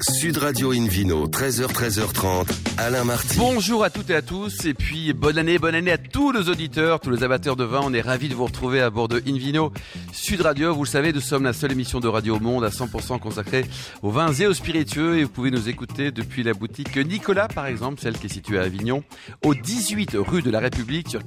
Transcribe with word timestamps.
Sud 0.00 0.38
Radio 0.38 0.72
Invino, 0.72 1.28
13h, 1.28 1.66
13h30, 1.66 2.48
Alain 2.78 3.04
Marty. 3.04 3.36
Bonjour 3.38 3.84
à 3.84 3.90
toutes 3.90 4.08
et 4.10 4.14
à 4.14 4.22
tous, 4.22 4.64
et 4.64 4.72
puis 4.72 5.12
bonne 5.12 5.36
année, 5.36 5.58
bonne 5.58 5.74
année 5.74 5.92
à 5.92 5.98
tous 5.98 6.32
nos 6.32 6.42
auditeurs, 6.44 6.98
tous 6.98 7.10
les 7.10 7.22
amateurs 7.22 7.56
de 7.56 7.64
vin. 7.64 7.80
On 7.84 7.92
est 7.92 8.00
ravis 8.00 8.28
de 8.28 8.34
vous 8.34 8.46
retrouver 8.46 8.80
à 8.80 8.88
bord 8.88 9.08
de 9.08 9.22
Invino 9.26 9.70
Sud 10.12 10.40
Radio. 10.40 10.74
Vous 10.74 10.84
le 10.84 10.88
savez, 10.88 11.12
nous 11.12 11.20
sommes 11.20 11.44
la 11.44 11.52
seule 11.52 11.72
émission 11.72 12.00
de 12.00 12.08
radio 12.08 12.36
au 12.36 12.40
monde 12.40 12.64
à 12.64 12.70
100% 12.70 13.20
consacrée 13.20 13.66
aux 14.02 14.10
vins 14.10 14.32
et 14.32 14.46
aux 14.46 14.54
spiritueux, 14.54 15.18
et 15.18 15.24
vous 15.24 15.30
pouvez 15.30 15.50
nous 15.50 15.68
écouter 15.68 16.10
depuis 16.10 16.42
la 16.42 16.54
boutique 16.54 16.96
Nicolas, 16.96 17.48
par 17.48 17.66
exemple, 17.66 18.00
celle 18.00 18.18
qui 18.18 18.26
est 18.26 18.32
située 18.32 18.58
à 18.58 18.62
Avignon, 18.62 19.04
au 19.44 19.54
18 19.54 20.12
rue 20.14 20.42
de 20.42 20.50
la 20.50 20.58
République 20.60 21.10
sur 21.10 21.22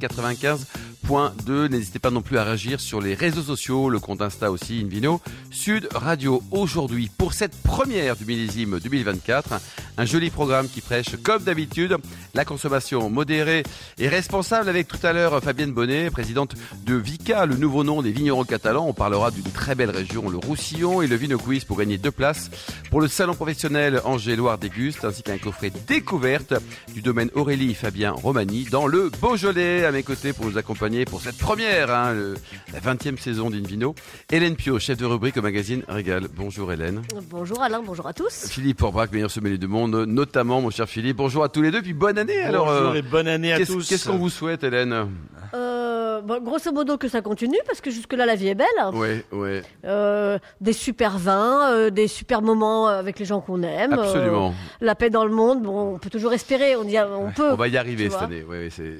95.2. 1.06 1.70
N'hésitez 1.70 2.00
pas 2.00 2.10
non 2.10 2.22
plus 2.22 2.38
à 2.38 2.44
réagir 2.44 2.80
sur 2.80 3.00
les 3.00 3.14
réseaux 3.14 3.42
sociaux, 3.42 3.90
le 3.90 4.00
compte 4.00 4.22
Insta 4.22 4.52
aussi, 4.52 4.82
Invino 4.84 5.22
Sud 5.52 5.88
Radio. 5.94 6.42
Aujourd'hui, 6.52 7.12
pour 7.16 7.34
cette 7.34 7.56
première 7.62 8.16
du 8.16 8.26
millésime 8.26 8.80
2024. 8.80 9.54
Un 9.98 10.06
joli 10.06 10.30
programme 10.30 10.68
qui 10.68 10.82
prêche, 10.82 11.16
comme 11.24 11.44
d'habitude, 11.44 11.96
la 12.34 12.44
consommation 12.44 13.10
modérée 13.10 13.64
et 13.98 14.10
responsable 14.10 14.68
avec 14.68 14.88
tout 14.88 15.00
à 15.04 15.14
l'heure 15.14 15.42
Fabienne 15.42 15.72
Bonnet, 15.72 16.10
présidente 16.10 16.56
de 16.86 16.96
Vica, 16.96 17.46
le 17.46 17.56
nouveau 17.56 17.84
nom 17.84 18.02
des 18.02 18.12
vignerons 18.12 18.44
catalans. 18.44 18.86
On 18.88 18.94
parlera 18.94 19.32
d'une 19.32 19.44
très 19.44 19.76
belle 19.76 19.92
région, 19.92 20.30
le 20.30 20.38
Roussillon, 20.38 21.02
et 21.02 21.08
le 21.08 21.16
Vino 21.16 21.38
Quiz 21.38 21.64
pour 21.64 21.78
gagner 21.78 21.98
deux 21.98 22.12
places 22.12 22.50
pour 22.90 23.00
le 23.00 23.08
salon 23.08 23.36
professionnel 23.36 24.02
Angers-Loire 24.04 24.58
Déguste, 24.58 25.06
ainsi 25.06 25.24
qu'un 25.24 25.38
coffret 25.38 25.72
découverte 25.88 26.54
du 26.94 27.02
domaine 27.02 27.30
Aurélie 27.36 27.74
Fabien 27.74 28.12
Romani 28.12 28.68
dans 28.70 28.88
le 28.88 29.10
Beaujolais. 29.22 29.86
À 29.86 29.92
mes 29.92 30.04
côtés 30.04 30.34
pour 30.34 30.46
nous 30.46 30.58
accompagner 30.58 30.95
pour 31.04 31.20
cette 31.20 31.38
première, 31.38 31.92
hein, 31.94 32.14
le, 32.14 32.36
la 32.72 32.80
20e 32.80 33.18
saison 33.20 33.50
d'Invino, 33.50 33.94
Hélène 34.32 34.56
Pio, 34.56 34.80
chef 34.80 34.98
de 34.98 35.06
rubrique 35.06 35.36
au 35.36 35.42
magazine 35.42 35.84
Régal. 35.90 36.30
Bonjour 36.34 36.72
Hélène. 36.72 37.02
Bonjour 37.30 37.62
Alain, 37.62 37.82
bonjour 37.86 38.08
à 38.08 38.14
tous. 38.14 38.48
Philippe 38.48 38.82
Orbrac, 38.82 39.12
meilleur 39.12 39.30
sommelier 39.32 39.58
du 39.58 39.68
monde, 39.68 40.06
notamment 40.08 40.62
mon 40.62 40.70
cher 40.70 40.88
Philippe. 40.88 41.18
Bonjour 41.18 41.44
à 41.44 41.50
tous 41.50 41.62
les 41.62 41.72
deux, 41.72 41.82
puis 41.82 41.94
bonne 41.94 42.18
année. 42.18 42.40
Alors, 42.40 42.68
Bonjour 42.68 42.92
euh, 42.92 42.94
et 42.94 43.02
bonne 43.02 43.28
année 43.28 43.52
à 43.52 43.58
qu'est-ce, 43.58 43.74
tous. 43.74 43.90
Qu'est-ce 43.90 44.08
qu'on 44.08 44.18
vous 44.18 44.30
souhaite, 44.30 44.64
Hélène? 44.64 45.10
Euh, 45.54 45.85
bon, 46.22 46.42
grosso 46.42 46.72
modo 46.72 46.98
que 46.98 47.08
ça 47.08 47.22
continue 47.22 47.58
parce 47.66 47.82
que 47.82 47.92
jusque-là 47.92 48.26
la 48.26 48.36
vie 48.36 48.48
est 48.50 48.56
belle. 48.56 48.68
Oui, 48.94 49.22
oui, 49.32 49.62
Euh, 49.86 50.38
des 50.62 50.74
super 50.74 51.18
vins, 51.18 51.72
euh, 51.72 51.90
des 51.90 52.08
super 52.08 52.42
moments 52.42 52.88
avec 52.88 53.20
les 53.20 53.26
gens 53.26 53.42
qu'on 53.42 53.62
aime. 53.64 53.94
absolument. 53.94 54.50
euh, 54.50 54.52
la 54.86 54.96
paix 54.96 55.10
dans 55.10 55.26
le 55.26 55.32
monde. 55.32 55.64
Bon, 55.64 55.96
on 55.96 55.98
peut 56.00 56.10
toujours 56.10 56.34
espérer. 56.34 56.76
On 56.76 56.84
dit, 56.84 56.98
on 57.00 57.32
peut. 57.32 57.52
On 57.52 57.56
va 57.56 57.68
y 57.68 57.78
arriver 57.78 58.04
cette 58.10 58.14
vois. 58.20 58.24
année. 58.24 58.44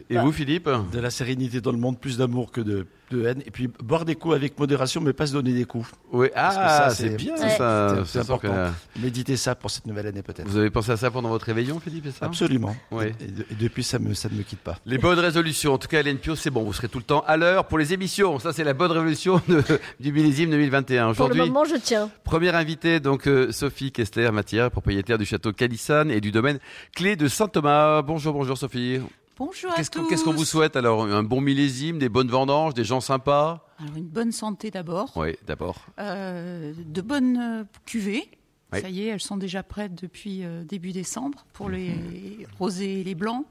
Et 0.10 0.16
Bah. 0.16 0.22
vous, 0.22 0.32
Philippe? 0.32 0.70
De 0.92 1.00
la 1.00 1.10
sérénité 1.10 1.62
dans 1.62 1.72
le 1.72 1.78
monde, 1.78 2.00
plus 2.00 2.18
d'amour 2.18 2.52
que 2.52 2.62
de, 2.62 2.86
de 3.12 3.26
haine. 3.26 3.42
Et 3.46 3.52
puis 3.52 3.68
boire 3.68 4.06
des 4.06 4.16
coups 4.16 4.36
avec 4.36 4.58
modération, 4.60 5.02
mais 5.02 5.14
pas 5.14 5.28
se 5.28 5.34
donner 5.34 5.54
des 5.54 5.66
coups. 5.66 5.90
Oui, 6.12 6.28
ah, 6.36 6.52
ça, 6.52 6.90
c'est, 6.90 7.10
bien 7.16 7.34
Ouais. 7.34 7.50
ça. 7.50 7.96
C'est- 8.06 8.20
sent 8.24 8.26
que- 8.42 8.48
important. 8.48 8.74
Méditez 9.02 9.38
ça 9.38 9.56
pour 9.56 9.70
cette 9.72 9.86
nouvelle 9.86 10.08
année 10.08 10.22
peut-être. 10.22 10.48
Vous 10.48 10.58
avez 10.58 10.70
pensé 10.70 10.92
à 10.92 10.98
ça 10.98 11.12
pendant 11.12 11.30
votre 11.30 11.46
réveillon, 11.46 11.80
Philippe, 11.80 12.08
ça? 12.18 12.26
Absolument. 12.26 12.76
Ouais. 12.92 13.14
Et, 13.20 13.26
de- 13.32 13.46
et 13.52 13.56
depuis, 13.56 13.84
ça, 13.84 14.00
me, 14.00 14.14
ça 14.14 14.30
ne 14.30 14.36
me 14.36 14.44
quitte 14.44 14.60
pas. 14.60 14.78
Les 14.86 14.98
bonnes 14.98 15.20
résolutions. 15.20 15.74
En 15.74 15.78
tout 15.78 15.88
cas, 15.88 16.00
Hélène 16.00 16.18
Pio, 16.18 16.36
c'est 16.36 16.50
bon. 16.50 16.64
Vous 16.64 16.74
serez 16.74 16.88
tout 16.90 16.98
le 17.00 17.04
temps 17.04 17.24
à 17.28 17.38
l'heure 17.38 17.66
pour 17.66 17.78
les 17.78 17.94
émissions. 17.94 18.40
Ça, 18.40 18.54
c'est 18.54 18.64
la 18.64 18.74
bonne 18.74 18.92
révolution 18.92 19.42
de- 19.48 19.64
du 20.00 20.12
millésime 20.12 20.50
2021. 20.50 21.14
Pour 21.14 21.28
le 21.28 21.34
Aujourd'hui, 21.34 21.52
moment, 21.52 21.66
je 21.66 21.76
tiens. 21.76 22.10
Première 22.24 22.56
invitée, 22.56 23.00
donc 23.00 23.28
euh, 23.28 23.52
Sophie 23.52 23.92
Kester 23.92 24.32
Matière, 24.32 24.72
propriétaire 24.72 25.18
du 25.18 25.26
château 25.26 25.52
Calissane 25.54 26.10
et 26.12 26.22
du 26.22 26.32
domaine 26.32 26.60
Clé 26.96 27.16
de 27.16 27.28
Saint-Thomas. 27.28 28.02
Bonjour, 28.02 28.34
bonjour 28.34 28.58
Sophie. 28.58 29.00
Bonjour 29.38 29.72
à 29.72 29.84
tous. 29.84 30.08
qu'est-ce 30.08 30.24
qu'on 30.24 30.34
vous 30.34 30.46
souhaite 30.46 30.76
alors? 30.78 31.04
Un 31.04 31.24
bon 31.24 31.42
millésime, 31.42 32.00
des 32.00 32.08
bonnes 32.10 32.30
vendanges, 32.30 32.74
des 32.74 32.86
gens 32.86 33.02
sympas? 33.02 33.68
Alors 33.80 33.98
une 33.98 34.08
bonne 34.08 34.32
santé 34.32 34.72
d'abord, 34.72 35.12
Oui, 35.18 35.36
d'abord. 35.46 35.86
Euh, 36.00 36.74
de 36.78 37.02
bonnes 37.02 37.38
euh, 37.38 37.64
cuvées. 37.86 38.30
Oui. 38.74 38.82
Ça 38.82 38.90
y 38.90 39.02
est, 39.04 39.08
elles 39.08 39.22
sont 39.22 39.38
déjà 39.38 39.62
prêtes 39.62 40.02
depuis 40.02 40.44
euh, 40.46 40.64
début 40.64 40.92
décembre 40.94 41.46
pour 41.54 41.70
les 41.70 41.90
Mhm. 41.90 42.46
rosés 42.60 43.02
et 43.02 43.04
les 43.04 43.16
blancs. 43.16 43.46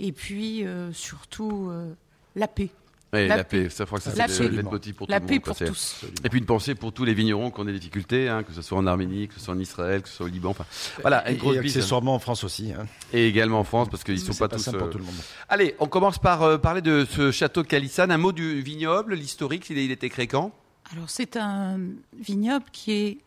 Et 0.00 0.10
puis 0.12 0.66
euh, 0.66 0.92
surtout 0.92 1.68
euh, 1.70 1.94
la 2.34 2.48
paix. 2.48 2.70
Oui, 3.14 3.28
La 3.28 3.36
la, 3.36 3.44
paix, 3.44 3.68
ça, 3.68 3.84
je 3.84 3.86
crois 3.86 3.98
que 3.98 4.04
ça 4.04 4.14
La 4.16 4.26
c'est 4.26 4.48
paix. 4.48 4.56
le 4.56 4.62
pour 4.62 5.06
la 5.06 5.20
tout 5.20 5.26
le 5.26 5.28
paix 5.28 5.34
monde. 5.34 5.42
pour 5.44 5.56
tous. 5.56 6.00
Et 6.24 6.30
puis 6.30 6.38
une 6.38 6.46
pensée 6.46 6.74
pour 6.74 6.94
tous 6.94 7.04
les 7.04 7.12
vignerons 7.12 7.50
qui 7.50 7.60
ont 7.60 7.64
des 7.66 7.74
difficultés, 7.74 8.28
hein, 8.30 8.42
que 8.42 8.54
ce 8.54 8.62
soit 8.62 8.78
en 8.78 8.86
Arménie, 8.86 9.28
que 9.28 9.34
ce 9.34 9.40
soit 9.40 9.52
en 9.54 9.58
Israël, 9.58 10.00
que 10.00 10.08
ce 10.08 10.14
soit 10.16 10.24
au 10.24 10.28
Liban. 10.30 10.48
Enfin, 10.50 10.64
voilà, 11.02 11.28
Et, 11.28 11.34
une 11.34 11.38
grosse 11.38 11.56
et 11.56 11.60
bise. 11.60 11.76
accessoirement 11.76 12.14
en 12.14 12.18
France 12.18 12.42
aussi. 12.42 12.72
Hein. 12.72 12.86
Et 13.12 13.26
également 13.28 13.60
en 13.60 13.64
France, 13.64 13.88
parce 13.90 14.02
qu'ils 14.02 14.18
sont 14.18 14.32
C'est 14.32 14.38
pas, 14.38 14.48
pas 14.48 14.56
tous. 14.56 14.62
simple 14.62 14.78
pour 14.78 14.86
euh, 14.86 14.90
tout 14.90 14.98
le 14.98 15.04
monde. 15.04 15.14
Allez, 15.50 15.74
on 15.78 15.88
commence 15.88 16.18
par 16.18 16.40
euh, 16.42 16.56
parler 16.56 16.80
de 16.80 17.06
ce 17.10 17.30
château 17.30 17.64
Calissane. 17.64 18.10
Un 18.10 18.16
mot 18.16 18.32
du 18.32 18.62
vignoble, 18.62 19.14
l'historique, 19.14 19.68
il, 19.68 19.78
était 19.90 20.08
créé 20.08 20.26
quand? 20.26 20.50
Alors 20.92 21.10
c'est 21.10 21.36
un 21.36 21.78
vignoble 22.18 22.64
qui 22.72 22.92
est 22.92 23.18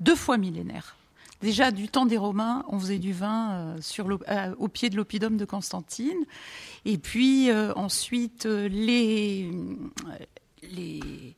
deux 0.00 0.16
fois 0.16 0.38
millénaire. 0.38 0.96
Déjà 1.42 1.70
du 1.70 1.88
temps 1.88 2.04
des 2.06 2.18
Romains, 2.18 2.64
on 2.68 2.78
faisait 2.78 2.98
du 2.98 3.12
vin 3.12 3.52
euh, 3.52 3.76
sur 3.80 4.08
euh, 4.10 4.54
au 4.58 4.68
pied 4.68 4.90
de 4.90 4.96
l'oppidum 4.96 5.36
de 5.38 5.44
Constantine. 5.44 6.24
Et 6.84 6.98
puis 6.98 7.50
euh, 7.50 7.72
ensuite, 7.76 8.44
les, 8.44 9.50
les, 10.62 11.34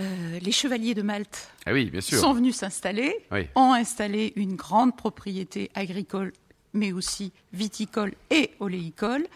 euh, 0.00 0.38
les 0.40 0.52
chevaliers 0.52 0.94
de 0.94 1.02
Malte 1.02 1.50
Ah 1.66 1.72
oui, 1.72 1.84
bien 1.90 2.00
sûr. 2.00 2.18
sont 2.18 2.32
venus 2.32 2.56
s'installer, 2.56 3.14
Oui. 3.30 3.46
ont 3.54 3.72
installé 3.72 4.32
une 4.36 4.56
grande 4.56 4.96
propriété 4.96 5.70
agricole 5.74 6.32
mais 6.72 6.92
aussi 6.92 7.32
viticole 7.54 8.12
et 8.30 8.50
oléicole. 8.60 9.26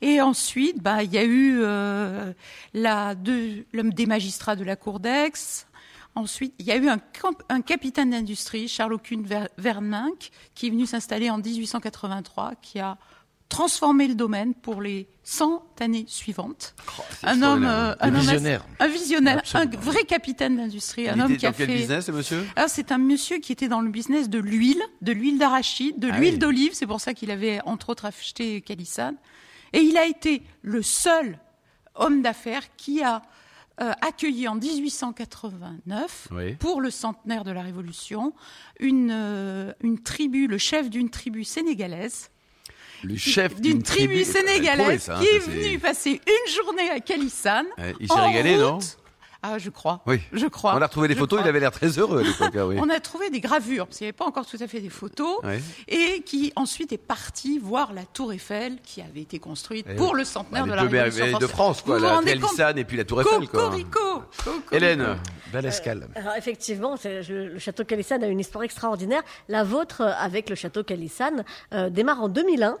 Et 0.00 0.20
ensuite, 0.20 0.82
bah, 0.82 1.04
il 1.04 1.12
y 1.12 1.18
a 1.18 1.22
eu 1.22 1.60
euh, 1.62 2.32
la, 2.74 3.14
des 3.14 4.06
magistrats 4.06 4.56
de 4.56 4.64
la 4.64 4.74
cour 4.74 4.98
d'Aix. 4.98 5.66
Ensuite, 6.16 6.54
il 6.58 6.66
y 6.66 6.72
a 6.72 6.76
eu 6.76 6.88
un, 6.88 7.60
capitaine 7.62 8.10
d'industrie, 8.10 8.68
Charles 8.68 8.98
Kuhn 8.98 9.24
Verminck, 9.58 10.30
qui 10.54 10.66
est 10.66 10.70
venu 10.70 10.86
s'installer 10.86 11.30
en 11.30 11.38
1883, 11.38 12.54
qui 12.60 12.80
a 12.80 12.98
transformé 13.48 14.06
le 14.06 14.14
domaine 14.14 14.54
pour 14.54 14.80
les 14.80 15.08
100 15.24 15.62
années 15.80 16.04
suivantes. 16.06 16.74
Oh, 16.98 17.02
Un 17.24 17.42
homme, 17.42 17.64
euh, 17.64 17.94
un 18.00 18.08
homme 18.08 18.20
visionnaire. 18.20 18.64
un 18.78 18.86
visionnaire, 18.88 19.38
Absolument. 19.38 19.72
un 19.74 19.80
vrai 19.80 20.04
capitaine 20.04 20.56
d'industrie, 20.56 21.08
un 21.08 21.18
homme 21.18 21.36
qui 21.36 21.46
a 21.46 21.52
quel 21.52 21.66
fait. 21.66 21.76
business, 21.76 22.06
ce 22.06 22.12
monsieur? 22.12 22.46
C'est 22.68 22.92
un 22.92 22.98
monsieur 22.98 23.38
qui 23.38 23.52
était 23.52 23.68
dans 23.68 23.80
le 23.80 23.90
business 23.90 24.28
de 24.30 24.38
l'huile, 24.38 24.80
de 25.02 25.12
l'huile 25.12 25.38
d'arachide, 25.38 25.98
de 25.98 26.08
Ah 26.12 26.18
l'huile 26.18 26.34
oui. 26.34 26.38
d'olive. 26.38 26.74
C'est 26.74 26.86
pour 26.86 27.00
ça 27.00 27.12
qu'il 27.12 27.30
avait 27.32 27.60
entre 27.64 27.90
autres 27.90 28.04
acheté 28.04 28.60
Calissane. 28.60 29.16
Et 29.72 29.80
il 29.80 29.96
a 29.96 30.06
été 30.06 30.42
le 30.62 30.82
seul 30.82 31.38
homme 31.96 32.22
d'affaires 32.22 32.76
qui 32.76 33.02
a 33.02 33.22
euh, 33.82 33.92
accueilli 34.02 34.46
en 34.48 34.54
1889, 34.56 36.28
Oui. 36.32 36.54
pour 36.54 36.80
le 36.80 36.90
centenaire 36.90 37.44
de 37.44 37.50
la 37.50 37.62
Révolution, 37.62 38.32
une, 38.78 39.10
euh, 39.12 39.72
une 39.82 39.98
tribu, 40.02 40.46
le 40.46 40.58
chef 40.58 40.90
d'une 40.90 41.10
tribu 41.10 41.44
sénégalaise, 41.44 42.30
Le 43.02 43.16
chef 43.16 43.58
d'une 43.60 43.82
tribu, 43.82 44.24
sénégalaise 44.24 45.02
ça, 45.04 45.16
hein, 45.16 45.20
qui 45.20 45.26
est 45.26 45.38
venu 45.38 45.78
passer 45.78 46.20
une 46.26 46.52
journée 46.52 46.90
à 46.90 47.00
Calissane. 47.00 47.66
Ouais, 47.78 47.94
il 47.98 48.08
s'est 48.08 48.20
régalé, 48.20 48.56
non 48.58 48.74
route. 48.74 48.98
Ah, 49.42 49.58
je 49.58 49.70
crois. 49.70 50.02
Oui. 50.06 50.20
Je 50.32 50.46
crois. 50.46 50.74
On 50.76 50.82
a 50.82 50.86
retrouvé 50.86 51.08
des 51.08 51.14
photos, 51.14 51.40
il 51.42 51.48
avait 51.48 51.60
l'air 51.60 51.70
très 51.70 51.98
heureux 51.98 52.20
à 52.20 52.22
l'époque. 52.22 52.54
ah 52.58 52.66
oui. 52.66 52.76
On 52.80 52.90
a 52.90 53.00
trouvé 53.00 53.30
des 53.30 53.40
gravures, 53.40 53.86
parce 53.86 53.98
qu'il 53.98 54.04
n'y 54.04 54.08
avait 54.10 54.16
pas 54.16 54.26
encore 54.26 54.44
tout 54.46 54.58
à 54.60 54.66
fait 54.66 54.80
des 54.80 54.90
photos, 54.90 55.38
et 55.88 56.22
qui 56.22 56.52
ensuite 56.56 56.92
est 56.92 56.98
parti 56.98 57.58
voir 57.58 57.92
la 57.94 58.04
Tour 58.04 58.32
Eiffel 58.32 58.76
qui 58.84 59.00
avait 59.00 59.22
été 59.22 59.38
construite 59.38 59.86
Eh 59.90 59.94
pour 59.96 60.12
oui. 60.12 60.18
le 60.18 60.24
centenaire 60.24 60.64
de 60.66 60.70
la 60.72 60.76
deux 60.82 60.88
Révolution 60.88 61.24
merveilles 61.24 61.40
de 61.40 61.46
française. 61.46 61.56
France, 61.56 61.82
quoi. 61.82 61.98
Vous 61.98 62.04
La 62.04 62.22
Calissane 62.22 62.78
et 62.78 62.84
puis 62.84 62.96
la 62.96 63.04
Tour 63.04 63.20
Eiffel, 63.22 63.48
quoi. 63.48 63.60
Cocorico 63.64 63.98
Cocorico. 64.44 64.62
Hélène, 64.72 65.16
Belle 65.52 65.66
escale. 65.66 66.08
Alors 66.14 66.34
effectivement, 66.36 66.96
le, 67.04 67.48
le 67.48 67.58
château 67.58 67.84
Calissane 67.84 68.22
a 68.22 68.26
une 68.28 68.40
histoire 68.40 68.64
extraordinaire. 68.64 69.22
La 69.48 69.64
vôtre, 69.64 70.02
euh, 70.02 70.12
avec 70.18 70.48
le 70.50 70.54
château 70.54 70.84
Calissane, 70.84 71.44
euh, 71.72 71.88
démarre 71.90 72.22
en 72.22 72.28
2001. 72.28 72.76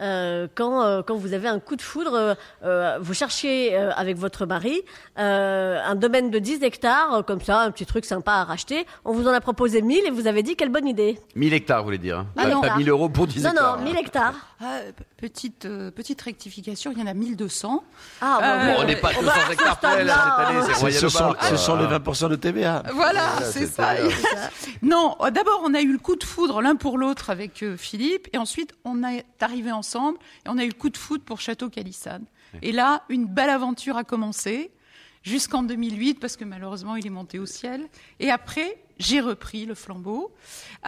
Euh, 0.00 0.46
quand, 0.54 0.82
euh, 0.82 1.02
quand 1.02 1.16
vous 1.16 1.32
avez 1.32 1.48
un 1.48 1.58
coup 1.58 1.76
de 1.76 1.82
foudre, 1.82 2.14
euh, 2.14 2.34
euh, 2.64 2.98
vous 3.00 3.14
cherchez 3.14 3.74
euh, 3.76 3.90
avec 3.96 4.16
votre 4.16 4.46
mari 4.46 4.82
euh, 5.18 5.78
un 5.84 5.94
domaine 5.94 6.30
de 6.30 6.38
10 6.38 6.62
hectares, 6.62 7.24
comme 7.26 7.40
ça, 7.40 7.60
un 7.62 7.70
petit 7.70 7.86
truc 7.86 8.04
sympa 8.04 8.32
à 8.32 8.44
racheter. 8.44 8.86
On 9.04 9.12
vous 9.12 9.26
en 9.28 9.32
a 9.32 9.40
proposé 9.40 9.82
1000 9.82 10.06
et 10.06 10.10
vous 10.10 10.26
avez 10.26 10.42
dit 10.42 10.56
quelle 10.56 10.70
bonne 10.70 10.86
idée. 10.86 11.18
1000 11.34 11.54
hectares, 11.54 11.78
vous 11.80 11.86
voulez 11.86 11.98
dire 11.98 12.18
hein? 12.18 12.26
Ah 12.36 12.42
Pas- 12.42 12.48
non. 12.50 12.60
Pas 12.60 12.76
1000 12.76 12.88
euros 12.90 13.08
pour 13.08 13.26
10 13.26 13.42
Non, 13.44 13.50
hectares. 13.50 13.78
non, 13.78 13.84
1000 13.84 13.96
hectares. 13.98 14.34
Ah, 14.60 14.78
petite, 15.18 15.66
euh, 15.66 15.90
petite 15.90 16.20
rectification, 16.22 16.90
il 16.92 16.98
y 16.98 17.02
en 17.02 17.06
a 17.06 17.12
1200. 17.12 17.84
Ah, 18.22 18.38
Euh, 18.42 18.66
bon, 18.66 18.74
Bon, 18.78 18.82
on 18.82 18.86
n'est 18.86 18.96
pas 18.96 19.10
on 19.18 19.20
200 19.20 19.26
va 19.26 19.32
à 19.32 19.46
ce 19.46 19.52
hectares 19.52 19.78
près, 19.80 20.04
là, 20.04 20.14
stade-là, 20.14 20.36
cette 20.38 20.46
année, 20.46 20.60
c'est 20.66 20.74
Ce, 20.74 20.80
Royal 20.80 21.00
ce 21.00 21.08
sont, 21.08 21.34
ce 21.40 21.76
les 21.78 21.98
20% 21.98 22.28
de 22.30 22.36
TVA. 22.36 22.82
Voilà, 22.94 23.32
Voilà, 23.36 23.50
c'est 23.52 23.66
ça. 23.66 23.94
terrible. 23.96 24.14
Non, 24.82 25.16
euh, 25.20 25.30
d'abord 25.30 25.60
on 25.64 25.74
a 25.74 25.80
eu 25.82 25.92
le 25.92 25.98
coup 25.98 26.16
de 26.16 26.24
foudre 26.24 26.62
l'un 26.62 26.74
pour 26.76 26.96
l'autre 26.96 27.28
avec 27.30 27.62
euh, 27.62 27.76
Philippe, 27.76 28.28
et 28.32 28.38
ensuite 28.38 28.72
on 28.84 29.04
est 29.04 29.26
arrivé 29.40 29.72
ensemble 29.72 30.18
et 30.46 30.48
on 30.48 30.56
a 30.58 30.64
eu 30.64 30.68
le 30.68 30.74
coup 30.74 30.88
de 30.90 30.96
foudre 30.96 31.24
pour 31.24 31.40
Château 31.40 31.68
Calissane. 31.68 32.24
Et 32.62 32.72
là, 32.72 33.02
une 33.10 33.26
belle 33.26 33.50
aventure 33.50 33.98
a 33.98 34.04
commencé 34.04 34.70
jusqu'en 35.22 35.62
2008 35.64 36.18
parce 36.20 36.36
que 36.36 36.44
malheureusement 36.44 36.96
il 36.96 37.06
est 37.06 37.10
monté 37.10 37.38
au 37.38 37.44
ciel. 37.46 37.82
Et 38.20 38.30
après, 38.30 38.78
j'ai 38.98 39.20
repris 39.20 39.66
le 39.66 39.74
flambeau 39.74 40.32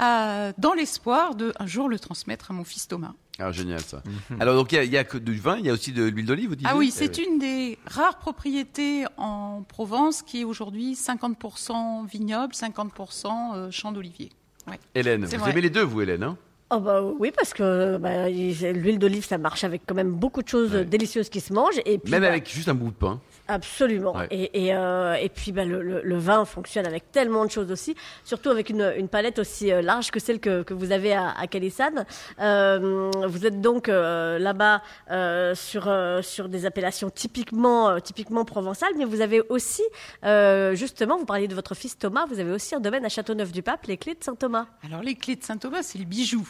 euh, 0.00 0.52
dans 0.56 0.72
l'espoir 0.72 1.34
de 1.34 1.52
un 1.58 1.66
jour 1.66 1.90
le 1.90 1.98
transmettre 1.98 2.50
à 2.50 2.54
mon 2.54 2.64
fils 2.64 2.88
Thomas. 2.88 3.12
Ah, 3.40 3.52
génial 3.52 3.80
ça. 3.80 4.02
Alors, 4.40 4.54
donc, 4.56 4.72
il 4.72 4.76
y 4.76 4.78
a- 4.78 4.84
il 4.84 4.90
y, 4.92 4.96
a 4.98 5.04
que 5.04 5.16
du 5.16 5.34
vin, 5.38 5.56
il 5.58 5.66
y 5.66 5.70
a 5.70 5.72
aussi 5.72 5.92
de 5.92 6.02
l'huile 6.04 6.26
d'olive, 6.26 6.48
vous 6.48 6.56
disiez 6.56 6.68
Ah 6.72 6.76
oui, 6.76 6.88
Eh 6.92 6.98
c'est 6.98 7.18
une 7.18 7.38
des 7.38 7.78
rares 7.86 8.18
propriétés 8.18 9.04
en 9.16 9.62
Provence 9.68 10.22
qui 10.22 10.40
est 10.40 10.44
aujourd'hui 10.44 10.94
50% 10.96 12.04
vignoble, 12.06 12.52
50% 12.54 13.54
euh, 13.54 13.70
champ 13.70 13.92
d'olivier. 13.92 14.30
Ouais. 14.68 14.78
Hélène, 14.94 15.24
vous 15.24 15.36
vrai. 15.38 15.50
aimez 15.52 15.60
les 15.60 15.70
deux, 15.70 15.82
vous, 15.82 16.00
Hélène 16.02 16.22
hein? 16.24 16.36
Oh 16.70 16.80
bah 16.80 17.00
oui 17.02 17.30
parce 17.34 17.54
que 17.54 17.96
bah, 17.96 18.28
il- 18.28 18.52
l'huile 18.72 18.98
d'olive 18.98 19.24
ça 19.24 19.38
marche 19.38 19.64
avec 19.64 19.80
quand 19.86 19.94
même 19.94 20.10
beaucoup 20.10 20.42
de 20.42 20.48
choses 20.48 20.72
Ouais. 20.74 20.84
délicieuses 20.84 21.30
qui 21.30 21.40
se 21.40 21.54
mangent 21.54 21.80
et 21.86 21.96
puis 21.96 22.10
Même 22.10 22.20
bah, 22.20 22.28
avec 22.28 22.46
juste 22.50 22.68
un 22.68 22.74
bout 22.74 22.90
de 22.90 22.94
pain. 22.94 23.20
Absolument 23.48 24.14
Ouais. 24.16 24.28
et 24.30 24.66
et, 24.66 24.74
euh, 24.74 25.14
et 25.14 25.28
puis 25.28 25.52
bah, 25.52 25.64
le, 25.64 25.82
le- 25.82 26.02
le 26.02 26.18
vin 26.18 26.44
fonctionne 26.44 26.86
avec 26.86 27.10
tellement 27.12 27.44
de 27.44 27.50
choses 27.50 27.70
aussi 27.72 27.94
surtout 28.24 28.50
avec 28.50 28.70
une, 28.70 28.92
une 28.96 29.08
palette 29.08 29.38
aussi 29.38 29.72
euh, 29.72 29.82
large 29.82 30.10
que 30.10 30.20
celle 30.20 30.38
que, 30.40 30.62
que 30.62 30.74
vous 30.74 30.92
avez 30.92 31.14
à, 31.14 31.30
à 31.30 31.46
Calissan. 31.46 32.04
Euh, 32.40 33.10
vous 33.26 33.46
êtes 33.46 33.60
donc 33.60 33.88
euh, 33.88 34.38
là-bas 34.38 34.82
euh, 35.10 35.54
sur 35.54 35.88
euh, 35.88 36.22
sur 36.22 36.48
des 36.48 36.66
appellations 36.66 37.10
typiquement 37.10 37.88
euh, 37.90 37.98
typiquement 37.98 38.44
provençales 38.44 38.92
mais 38.96 39.04
vous 39.04 39.20
avez 39.20 39.42
aussi 39.48 39.82
euh, 40.24 40.74
justement 40.74 41.16
vous 41.18 41.24
parliez 41.26 41.48
de 41.48 41.54
votre 41.54 41.74
fils 41.74 41.98
Thomas 41.98 42.26
vous 42.26 42.38
avez 42.40 42.52
aussi 42.52 42.74
un 42.74 42.80
domaine 42.80 43.04
à 43.04 43.08
Châteauneuf-du-Pape 43.08 43.86
les 43.86 43.96
clés 43.96 44.14
de 44.14 44.22
Saint-Thomas. 44.22 44.66
Alors 44.84 45.02
les 45.02 45.14
clés 45.14 45.36
de 45.36 45.42
Saint-Thomas, 45.44 45.82
c'est 45.82 45.98
le 45.98 46.04
bijou. 46.04 46.46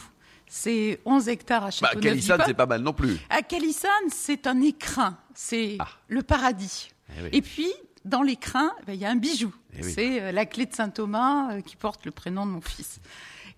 C'est 0.51 0.99
11 1.05 1.29
hectares 1.29 1.63
à 1.63 1.65
Bah, 1.67 1.71
Châteauneuf 1.71 2.03
Calissan, 2.03 2.37
du 2.39 2.43
c'est 2.47 2.53
pas 2.55 2.65
mal 2.65 2.81
non 2.81 2.91
plus. 2.91 3.17
À 3.29 3.41
Calissan, 3.43 3.89
c'est 4.11 4.47
un 4.47 4.59
écrin, 4.61 5.17
c'est 5.35 5.77
Ah. 5.79 5.87
le 6.07 6.23
paradis. 6.23 6.89
Eh 7.17 7.21
oui. 7.23 7.29
Et 7.33 7.41
puis, 7.41 7.71
dans 8.03 8.23
l'écrin, 8.23 8.71
ben, 8.87 8.93
il 8.93 8.99
y 8.99 9.05
a 9.05 9.09
un 9.11 9.15
bijou. 9.15 9.53
Eh 9.77 9.83
oui. 9.85 9.91
C'est 9.93 10.21
euh, 10.21 10.31
la 10.31 10.45
clé 10.47 10.65
de 10.65 10.73
Saint-Thomas 10.73 11.53
euh, 11.53 11.61
qui 11.61 11.75
porte 11.75 12.03
le 12.05 12.11
prénom 12.11 12.45
de 12.47 12.51
mon 12.51 12.61
fils. 12.61 12.99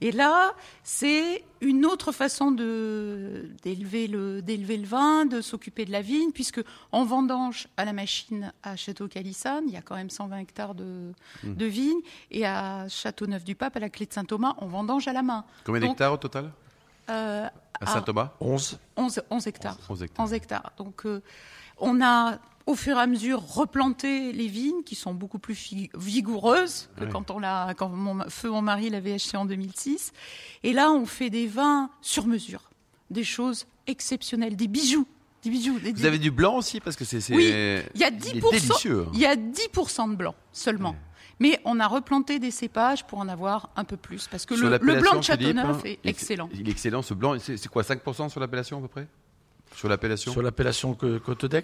Et 0.03 0.11
là, 0.11 0.53
c'est 0.83 1.43
une 1.61 1.85
autre 1.85 2.11
façon 2.11 2.51
de 2.51 3.51
d'élever 3.61 4.07
le 4.07 4.41
d'élever 4.41 4.77
le 4.77 4.87
vin, 4.87 5.25
de 5.27 5.41
s'occuper 5.41 5.85
de 5.85 5.91
la 5.91 6.01
vigne, 6.01 6.31
puisque 6.31 6.59
en 6.91 7.05
vendange 7.05 7.67
à 7.77 7.85
la 7.85 7.93
machine 7.93 8.51
à 8.63 8.75
Château 8.75 9.07
Calissan, 9.07 9.61
il 9.67 9.73
y 9.73 9.77
a 9.77 9.81
quand 9.83 9.93
même 9.95 10.09
120 10.09 10.39
hectares 10.39 10.73
de, 10.73 11.11
Hmm. 11.43 11.53
de 11.53 11.65
vignes, 11.67 12.01
et 12.31 12.47
à 12.47 12.87
Châteauneuf-du-Pape, 12.89 13.75
à 13.75 13.79
la 13.79 13.89
clé 13.89 14.07
de 14.07 14.13
Saint-Thomas, 14.13 14.55
on 14.57 14.65
vendange 14.65 15.07
à 15.07 15.13
la 15.13 15.21
main. 15.21 15.45
Combien 15.65 15.81
d'hectares 15.81 16.13
au 16.13 16.17
total? 16.17 16.51
Euh, 17.11 17.47
À 17.79 17.85
Saint-Thomas 17.85 18.31
11. 18.39 18.79
11, 18.97 19.21
11 19.29 19.47
hectares. 19.47 19.77
11 19.89 20.03
hectares. 20.03 20.25
11 20.25 20.33
hectares. 20.33 20.71
Donc, 20.77 21.05
euh, 21.05 21.21
on 21.77 22.01
a 22.01 22.39
au 22.67 22.75
fur 22.75 22.97
et 22.97 23.01
à 23.01 23.07
mesure 23.07 23.41
replanté 23.41 24.31
les 24.33 24.47
vignes 24.47 24.83
qui 24.83 24.95
sont 24.95 25.13
beaucoup 25.13 25.39
plus 25.39 25.87
vigoureuses 25.95 26.89
que 26.95 27.05
quand 27.05 27.31
on 27.31 27.39
l'a, 27.39 27.73
quand 27.75 27.89
mon 27.89 28.23
feu 28.29 28.49
mon 28.49 28.61
mari 28.61 28.89
l'avait 28.89 29.13
acheté 29.13 29.35
en 29.37 29.45
2006. 29.45 30.11
Et 30.63 30.73
là, 30.73 30.91
on 30.91 31.05
fait 31.05 31.29
des 31.29 31.47
vins 31.47 31.89
sur 32.01 32.27
mesure, 32.27 32.69
des 33.09 33.23
choses 33.23 33.65
exceptionnelles, 33.87 34.55
des 34.55 34.67
bijoux, 34.67 35.07
des 35.43 35.49
bijoux. 35.49 35.79
Des, 35.79 35.91
Vous 35.91 36.05
avez 36.05 36.19
du 36.19 36.29
blanc 36.31 36.57
aussi 36.57 36.79
Parce 36.79 36.95
que 36.95 37.03
c'est. 37.03 37.17
Oui, 37.33 37.45
il 37.95 37.99
y 37.99 38.03
a 38.03 38.07
est 38.07 38.11
10%, 38.11 38.51
délicieux. 38.51 39.05
hein. 39.07 39.11
il 39.13 39.19
y 39.19 39.25
a 39.25 39.35
10% 39.35 40.11
de 40.11 40.15
blanc 40.15 40.35
seulement. 40.51 40.95
Mais 41.41 41.59
on 41.65 41.79
a 41.79 41.87
replanté 41.87 42.37
des 42.37 42.51
cépages 42.51 43.03
pour 43.07 43.17
en 43.17 43.27
avoir 43.27 43.71
un 43.75 43.83
peu 43.83 43.97
plus 43.97 44.27
parce 44.27 44.45
que 44.45 44.53
le, 44.53 44.77
blanc 44.77 44.93
de 44.93 45.01
Philippe, 45.01 45.23
Châteauneuf 45.23 45.65
hein, 45.65 45.81
est 45.85 45.99
il- 46.03 46.09
excellent. 46.11 46.47
Il 46.53 46.67
est 46.67 46.71
excellent, 46.71 47.01
ce 47.01 47.15
blanc. 47.15 47.35
C'est 47.39 47.57
c'est 47.57 47.67
quoi, 47.67 47.81
5% 47.81 48.29
sur 48.29 48.39
l'appellation 48.39 48.77
à 48.77 48.81
peu 48.81 48.87
près? 48.87 49.07
Sur 49.75 49.87
l'appellation 49.89 50.31
Sur 50.33 50.41
l'appellation 50.41 50.93
que- 50.95 51.17
Côte-d'Aix 51.17 51.63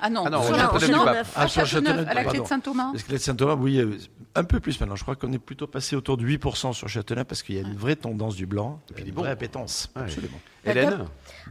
Ah 0.00 0.10
non, 0.10 0.24
Ah 0.26 0.30
non, 0.30 0.42
sur 0.42 0.52
la- 0.56 0.64
non, 0.88 1.06
à 1.06 1.22
Ah, 1.36 1.48
sur 1.48 1.64
Châteauneuf, 1.64 1.68
Châteauneuf, 1.96 2.08
à 2.08 2.14
la 2.14 2.24
clé 2.24 2.40
de. 2.40 2.44
Saint-Thomas. 2.44 2.92
Saint-Thomas, 3.18 3.54
oui, 3.54 3.78
euh, 3.78 3.96
un 4.34 4.44
peu 4.44 4.58
plus 4.60 4.78
maintenant. 4.80 4.96
Je 4.96 5.02
crois 5.02 5.14
qu'on 5.16 5.32
est 5.32 5.38
plutôt 5.38 5.66
passé 5.66 5.94
autour 5.96 6.16
de 6.16 6.24
8% 6.24 6.72
sur 6.72 6.88
Châteauneuf 6.88 7.24
parce 7.26 7.42
qu'il 7.42 7.54
y 7.54 7.58
a 7.58 7.62
une 7.62 7.76
vraie 7.76 7.96
tendance 7.96 8.34
du 8.36 8.46
blanc, 8.46 8.80
puis 8.94 9.02
une 9.02 9.08
il 9.08 9.14
bon. 9.14 9.22
vraie 9.22 9.30
appétence. 9.30 9.90
Ouais. 9.96 10.02
Absolument. 10.02 10.40
Hélène 10.64 11.04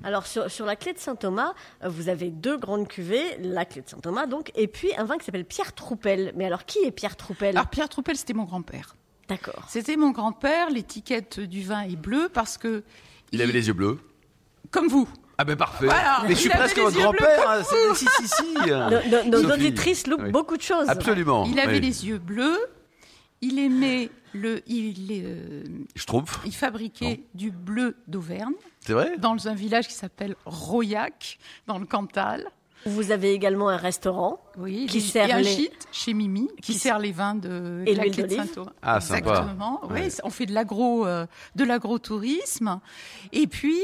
Alors 0.03 0.27
sur, 0.27 0.51
sur 0.51 0.65
la 0.65 0.75
clé 0.75 0.91
de 0.91 0.99
Saint-Thomas, 0.99 1.53
euh, 1.83 1.87
vous 1.87 2.09
avez 2.09 2.29
deux 2.29 2.57
grandes 2.57 2.87
cuvées, 2.89 3.37
la 3.41 3.63
clé 3.63 3.81
de 3.81 3.87
Saint-Thomas 3.89 4.25
donc, 4.25 4.51
et 4.55 4.67
puis 4.67 4.89
un 4.97 5.05
vin 5.05 5.17
qui 5.17 5.23
s'appelle 5.25 5.45
Pierre 5.45 5.71
Troupel. 5.73 6.33
Mais 6.35 6.45
alors 6.45 6.65
qui 6.65 6.79
est 6.79 6.91
Pierre 6.91 7.15
Troupel? 7.15 7.55
Alors 7.55 7.67
Pierre 7.69 7.87
Troupel, 7.87 8.17
c'était 8.17 8.33
mon 8.33 8.43
grand-père. 8.43 8.95
D'accord. 9.29 9.65
C'était 9.69 9.95
mon 9.95 10.11
grand-père. 10.11 10.69
L'étiquette 10.69 11.39
du 11.39 11.63
vin 11.63 11.81
est 11.83 11.95
bleue 11.95 12.29
parce 12.31 12.57
que 12.57 12.83
Il 13.31 13.41
avait 13.41 13.53
les 13.53 13.67
yeux 13.67 13.73
bleus. 13.73 13.97
comme 14.71 14.87
vous. 14.87 15.07
Ah 15.37 15.43
ben 15.43 15.55
parfait. 15.55 15.85
Voilà. 15.85 16.21
Mais 16.23 16.29
je 16.35 16.39
suis 16.39 16.49
presque 16.49 16.77
votre 16.77 16.97
grand-père. 16.97 17.49
hein, 17.49 17.61
c'est- 17.63 17.93
Si, 17.95 18.05
si, 18.17 18.27
si. 18.27 18.43
Nos, 18.55 18.69
nos- 18.69 19.29
nos 19.29 19.41
Sophie. 19.49 19.53
auditrices 19.53 20.07
loupent 20.07 20.21
Oui. 20.23 20.31
beaucoup 20.31 20.55
de 20.57 20.61
choses. 20.61 20.87
Absolument. 20.89 21.45
Il 21.45 21.59
avait 21.59 21.73
oui. 21.75 21.81
les 21.81 22.07
yeux 22.07 22.17
bleus. 22.19 22.59
Il 23.41 23.59
aimait 23.59 24.09
le, 24.33 24.61
il, 24.67 24.95
euh, 25.11 25.63
Je 25.93 26.05
trouve. 26.05 26.23
il 26.45 26.53
fabriquait 26.55 27.23
du 27.33 27.51
bleu 27.51 27.95
d'Auvergne 28.07 28.53
C'est 28.79 28.93
vrai? 28.93 29.17
Dans 29.17 29.47
un 29.47 29.53
village 29.53 29.87
qui 29.87 29.93
s'appelle 29.93 30.35
Royac, 30.45 31.37
dans 31.67 31.77
le 31.77 31.85
Cantal. 31.85 32.47
Vous 32.87 33.11
avez 33.11 33.33
également 33.33 33.69
un 33.69 33.77
restaurant. 33.77 34.39
Oui, 34.57 34.85
Qui 34.87 34.99
les- 34.99 35.03
sert 35.03 35.29
et 35.29 35.33
un 35.33 35.39
les- 35.41 35.43
gîte 35.55 35.87
chez 35.91 36.13
Mimi 36.13 36.47
qui, 36.61 36.73
Qui- 36.73 36.79
sert 36.79 36.99
les 36.99 37.11
vins 37.11 37.33
de, 37.35 37.83
Et 37.87 37.95
la 37.95 38.03
clé 38.09 38.23
de. 38.23 38.35
Saint-Thomas. 38.35 38.71
Ah, 38.81 39.01
sympa. 39.01 39.17
Exactement. 39.31 39.81
Oui, 39.89 40.01
Ouais. 40.01 40.07
on 40.23 40.29
fait 40.29 40.45
de 40.45 40.53
l'agro, 40.53 41.05
euh, 41.05 41.25
de 41.55 41.63
l'agrotourisme. 41.65 42.79
Et 43.33 43.47
puis, 43.47 43.79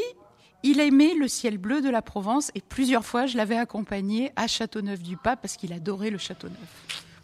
il 0.63 0.79
aimait 0.79 1.15
le 1.15 1.27
ciel 1.27 1.57
bleu 1.57 1.81
de 1.81 1.89
la 1.89 2.01
Provence 2.01 2.51
et 2.55 2.61
plusieurs 2.61 3.05
fois, 3.05 3.25
je 3.25 3.37
l'avais 3.37 3.57
accompagné 3.57 4.31
à 4.35 4.47
Châteauneuf-du-Pape 4.47 5.41
parce 5.41 5.57
qu'il 5.57 5.73
adorait 5.73 6.09
le 6.09 6.17
Châteauneuf. 6.17 6.57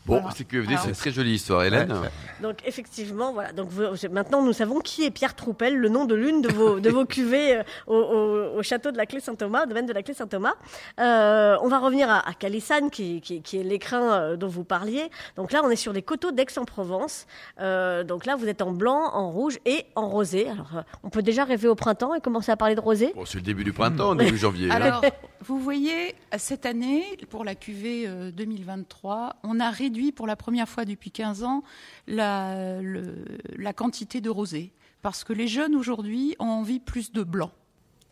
Bon, 0.07 0.19
Voilà. 0.21 0.31
c'est 0.35 0.45
que 0.45 0.63
c'est 0.65 0.71
Alors- 0.71 0.87
une 0.87 0.95
très 0.95 1.11
jolie 1.11 1.33
histoire, 1.33 1.63
Hélène. 1.63 1.91
Ouais. 1.91 2.09
Donc 2.41 2.57
effectivement, 2.65 3.33
voilà. 3.33 3.51
Donc 3.51 3.69
vous- 3.69 3.83
maintenant 4.11 4.41
nous 4.41 4.53
savons 4.53 4.79
qui 4.79 5.03
est 5.03 5.11
Pierre 5.11 5.35
Troupel, 5.35 5.75
le 5.75 5.89
nom 5.89 6.05
de 6.05 6.15
l'une 6.15 6.41
de 6.41 6.49
vos 6.49 6.79
de 6.79 6.89
vos 6.89 7.05
cuvées 7.15 7.57
euh, 7.57 7.63
au, 7.87 7.95
au- 7.95 8.57
au 8.59 8.63
château 8.63 8.91
de 8.91 8.97
la 8.97 9.05
Clé 9.05 9.19
Saint-Thomas, 9.19 9.65
domaine 9.65 9.85
de 9.85 9.93
la 9.93 10.01
Clé 10.03 10.13
Saint-Thomas. 10.13 10.53
Euh, 10.99 11.57
on 11.61 11.67
va 11.67 11.79
revenir 11.79 12.09
à, 12.09 12.27
à 12.27 12.33
Calissan, 12.33 12.89
qui, 12.89 13.19
qui, 13.21 13.41
qui 13.41 13.57
est 13.59 13.63
l'écrin 13.63 14.13
euh, 14.13 14.35
dont 14.37 14.47
vous 14.47 14.63
parliez. 14.63 15.09
Donc 15.35 15.51
là, 15.51 15.61
on 15.63 15.69
est 15.69 15.75
sur 15.75 15.91
les 15.91 16.01
coteaux 16.01 16.31
d'Aix-en-Provence. 16.31 17.25
Euh, 17.59 18.03
donc 18.03 18.25
là, 18.25 18.35
vous 18.37 18.47
êtes 18.47 18.61
en 18.61 18.71
blanc, 18.71 19.09
en 19.13 19.29
rouge 19.29 19.57
et 19.65 19.85
en 19.95 20.07
rosé. 20.07 20.47
Alors, 20.49 20.83
on 21.03 21.09
peut 21.09 21.21
déjà 21.23 21.43
rêver 21.43 21.67
au 21.67 21.75
printemps 21.75 22.13
et 22.15 22.21
commencer 22.21 22.51
à 22.51 22.55
parler 22.57 22.75
de 22.75 22.81
rosé? 22.81 23.11
Bon, 23.15 23.25
c'est 23.25 23.39
le 23.39 23.43
début 23.43 23.63
du 23.65 23.73
printemps, 23.73 24.15
début 24.15 24.37
janvier. 24.37 24.69
hein. 24.71 24.75
Alors, 24.75 25.01
vous 25.41 25.59
voyez, 25.59 26.15
cette 26.37 26.65
année, 26.65 27.03
pour 27.29 27.43
la 27.43 27.55
cuvée 27.55 28.05
euh, 28.07 28.31
2023, 28.31 29.35
on 29.43 29.59
a 29.59 29.69
réduit 29.69 29.96
pour 30.11 30.27
la 30.27 30.35
première 30.35 30.67
fois 30.69 30.85
depuis 30.85 31.11
15 31.11 31.43
ans 31.43 31.63
la, 32.07 32.81
le- 32.81 33.25
la 33.57 33.73
quantité 33.73 34.21
de 34.21 34.29
rosé. 34.29 34.71
Parce 35.01 35.23
que 35.23 35.33
les 35.33 35.47
jeunes 35.47 35.75
aujourd'hui 35.75 36.35
ont 36.39 36.45
envie 36.47 36.79
plus 36.79 37.11
de 37.11 37.23
blanc. 37.23 37.51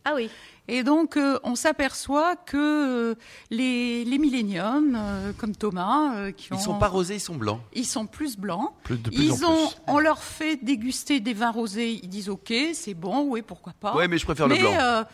Ah 0.07 0.13
oui. 0.15 0.29
Et 0.67 0.83
donc, 0.83 1.17
euh, 1.17 1.39
on 1.43 1.55
s'aperçoit 1.55 2.35
que 2.35 2.57
euh, 2.57 3.15
les, 3.49 4.05
les 4.05 4.19
milléniums, 4.19 4.95
euh, 4.95 5.31
comme 5.35 5.55
Thomas, 5.55 6.15
euh, 6.15 6.31
qui 6.31 6.49
Ils 6.51 6.55
ont, 6.55 6.59
sont 6.59 6.77
pas 6.77 6.89
rosés, 6.89 7.15
ils 7.15 7.19
sont 7.19 7.33
blancs. 7.35 7.59
ils 7.73 7.87
sont 7.87 8.05
plus 8.05 8.37
blancs. 8.37 8.69
Plus 8.83 8.97
de 8.97 9.09
plus 9.09 9.17
Ils 9.25 9.43
en 9.45 9.49
ont, 9.51 9.67
plus. 9.67 9.75
on 9.87 9.97
leur 9.97 10.21
fait 10.21 10.57
déguster 10.63 11.19
des 11.21 11.33
vins 11.33 11.49
rosés. 11.49 11.99
Ils 12.03 12.07
disent 12.07 12.29
OK, 12.29 12.53
c'est 12.73 12.93
bon, 12.93 13.23
oui, 13.29 13.41
pourquoi 13.41 13.73
pas. 13.73 13.95
Ouais, 13.95 14.07
mais 14.07 14.19
je 14.19 14.25
préfère 14.25 14.47
le 14.47 14.57
blanc. 14.57 15.05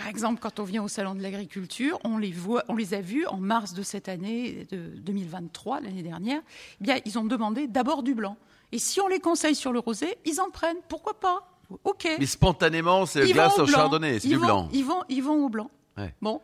Par 0.00 0.08
exemple, 0.08 0.40
quand 0.40 0.60
on 0.60 0.64
vient 0.64 0.82
au 0.82 0.88
salon 0.88 1.14
de 1.14 1.20
l'agriculture, 1.20 1.98
on 2.04 2.16
les 2.16 2.30
voit, 2.32 2.64
on 2.68 2.74
les 2.74 2.94
a 2.94 3.02
vus 3.02 3.26
en 3.26 3.36
mars 3.36 3.74
de 3.74 3.82
cette 3.82 4.08
année, 4.08 4.66
de 4.70 4.78
2023, 4.96 5.80
l'année 5.82 6.02
dernière. 6.02 6.40
Eh 6.80 6.84
bien, 6.84 6.96
ils 7.04 7.18
ont 7.18 7.24
demandé 7.24 7.66
d'abord 7.66 8.02
du 8.02 8.14
blanc. 8.14 8.38
Et 8.72 8.78
si 8.78 8.98
on 9.02 9.08
les 9.08 9.20
conseille 9.20 9.54
sur 9.54 9.72
le 9.72 9.78
rosé, 9.78 10.16
ils 10.24 10.40
en 10.40 10.48
prennent. 10.48 10.78
Pourquoi 10.88 11.20
pas? 11.20 11.58
Ok. 11.84 12.08
Mais 12.18 12.24
spontanément, 12.24 13.04
c'est 13.04 13.30
glace 13.30 13.58
au 13.58 13.66
chardonnay, 13.66 14.20
c'est 14.20 14.28
du 14.28 14.36
vont- 14.36 14.46
blanc. 14.46 14.68
Ils 14.72 14.84
vont, 14.86 15.02
ils 15.10 15.22
vont 15.22 15.44
au 15.44 15.50
blanc. 15.50 15.70
Ouais. 15.98 16.14
Bon. 16.22 16.40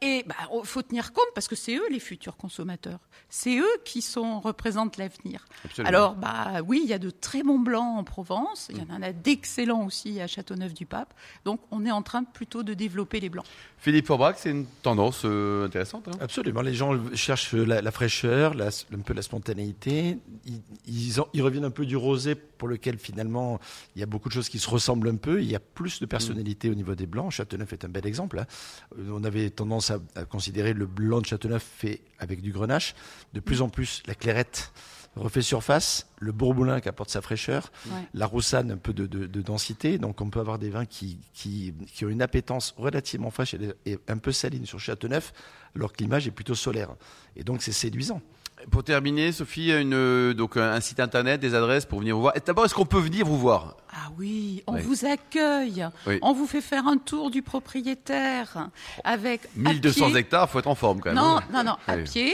Et 0.00 0.24
bah, 0.26 0.34
il 0.52 0.66
faut 0.66 0.82
tenir 0.82 1.12
compte 1.12 1.26
parce 1.34 1.48
que 1.48 1.56
c'est 1.56 1.76
eux 1.76 1.88
les 1.90 2.00
futurs 2.00 2.36
consommateurs. 2.36 2.98
C'est 3.28 3.58
eux 3.58 3.76
qui 3.84 4.02
sont, 4.02 4.40
représentent 4.40 4.96
l'avenir. 4.96 5.46
Alors, 5.84 6.14
bah 6.14 6.60
oui, 6.66 6.80
il 6.84 6.90
y 6.90 6.92
a 6.92 6.98
de 6.98 7.10
très 7.10 7.42
bons 7.42 7.58
blancs 7.58 7.98
en 7.98 8.04
Provence. 8.04 8.68
Il 8.70 8.78
y 8.78 8.92
en 8.92 9.02
a 9.02 9.12
d'excellents 9.12 9.84
aussi 9.86 10.20
à 10.20 10.26
Châteauneuf-du-Pape. 10.26 11.14
Donc, 11.44 11.60
on 11.70 11.86
est 11.86 11.90
en 11.90 12.02
train 12.02 12.24
plutôt 12.24 12.62
de 12.62 12.74
développer 12.74 13.20
les 13.20 13.28
blancs. 13.28 13.46
Philippe 13.84 14.06
Forbrac, 14.06 14.38
c'est 14.38 14.48
une 14.50 14.64
tendance 14.80 15.26
euh, 15.26 15.66
intéressante. 15.66 16.08
hein. 16.08 16.16
Absolument. 16.18 16.62
Les 16.62 16.72
gens 16.72 16.98
cherchent 17.14 17.52
la, 17.52 17.90
fraîcheur, 17.90 18.54
un 18.58 18.98
peu 19.00 19.12
la 19.12 19.20
spontanéité. 19.20 20.16
Ils 20.86 21.42
reviennent 21.42 21.66
un 21.66 21.70
peu 21.70 21.84
du 21.84 21.94
rosé 21.94 22.34
pour 22.34 22.66
lequel 22.68 22.98
finalement 22.98 23.60
il 23.94 24.00
y 24.00 24.02
a 24.02 24.06
beaucoup 24.06 24.30
de 24.30 24.32
choses 24.32 24.48
qui 24.48 24.58
se 24.58 24.70
ressemblent 24.70 25.10
un 25.10 25.16
peu. 25.16 25.42
Il 25.42 25.50
y 25.50 25.54
a 25.54 25.60
plus 25.60 26.00
de 26.00 26.06
personnalité 26.06 26.70
au 26.70 26.74
niveau 26.74 26.94
des 26.94 27.04
blancs. 27.04 27.30
Châteauneuf 27.30 27.74
est 27.74 27.84
un 27.84 27.90
bel 27.90 28.06
exemple. 28.06 28.38
hein. 28.38 28.46
Euh, 28.98 29.10
On 29.12 29.22
avait 29.22 29.50
tendance 29.50 29.90
à, 29.90 29.98
à 30.14 30.24
considérer 30.24 30.72
le 30.72 30.86
blanc 30.86 31.20
de 31.20 31.26
Châteauneuf 31.26 31.62
fait 31.62 32.00
avec 32.18 32.40
du 32.40 32.52
grenache. 32.52 32.94
De 33.34 33.40
plus 33.40 33.60
en 33.60 33.68
plus, 33.68 34.02
la 34.06 34.14
clairette 34.14 34.72
refait 35.16 35.42
surface, 35.42 36.06
le 36.18 36.32
bourboulin 36.32 36.80
qui 36.80 36.88
apporte 36.88 37.10
sa 37.10 37.22
fraîcheur, 37.22 37.70
Ouais. 37.86 37.92
la 38.14 38.26
roussane 38.26 38.70
un 38.72 38.76
peu 38.76 38.92
de, 38.92 39.06
de- 39.06 39.26
de 39.26 39.42
densité. 39.42 39.98
Donc 39.98 40.20
on 40.20 40.30
peut 40.30 40.40
avoir 40.40 40.58
des 40.58 40.70
vins 40.70 40.86
qui, 40.86 41.18
qui, 41.32 41.72
qui 41.92 42.04
ont 42.04 42.08
une 42.08 42.22
appétence 42.22 42.74
relativement 42.76 43.30
fraîche 43.30 43.54
et, 43.54 43.72
et 43.92 43.98
un 44.08 44.18
peu 44.18 44.32
saline 44.32 44.66
sur 44.66 44.80
Châteauneuf, 44.80 45.32
alors 45.76 45.92
que 45.92 45.98
l'image 46.02 46.26
est 46.26 46.32
plutôt 46.32 46.54
solaire. 46.54 46.90
Et 47.36 47.44
donc 47.44 47.62
c'est 47.62 47.72
séduisant. 47.72 48.20
Pour 48.70 48.82
terminer, 48.84 49.30
Sophie, 49.32 49.72
une, 49.72 50.32
donc 50.32 50.56
un 50.56 50.80
site 50.80 50.98
internet, 51.00 51.40
des 51.40 51.54
adresses 51.54 51.84
pour 51.84 51.98
venir 51.98 52.14
vous 52.14 52.22
voir. 52.22 52.36
Et 52.36 52.40
D'abord, 52.40 52.64
est-ce 52.64 52.72
qu'on 52.74 52.86
peut 52.86 53.00
venir 53.00 53.26
vous 53.26 53.36
voir? 53.36 53.76
Ah 53.92 54.08
oui, 54.16 54.62
on 54.66 54.74
Oui. 54.76 54.80
vous 54.80 55.04
accueille. 55.04 55.86
Oui. 56.06 56.18
On 56.22 56.32
vous 56.32 56.46
fait 56.46 56.60
faire 56.62 56.86
un 56.86 56.96
tour 56.96 57.30
du 57.30 57.42
propriétaire 57.42 58.70
avec 59.02 59.44
à 59.44 59.48
1200 59.58 60.06
pied. 60.06 60.16
hectares, 60.18 60.48
faut 60.48 60.58
être 60.60 60.66
en 60.68 60.74
forme 60.74 61.00
quand 61.00 61.10
même. 61.12 61.16
Non, 61.22 61.38
hein. 61.38 61.42
non, 61.52 61.64
non, 61.64 61.76
à 61.86 61.96
Oui. 61.96 62.04
pied, 62.04 62.32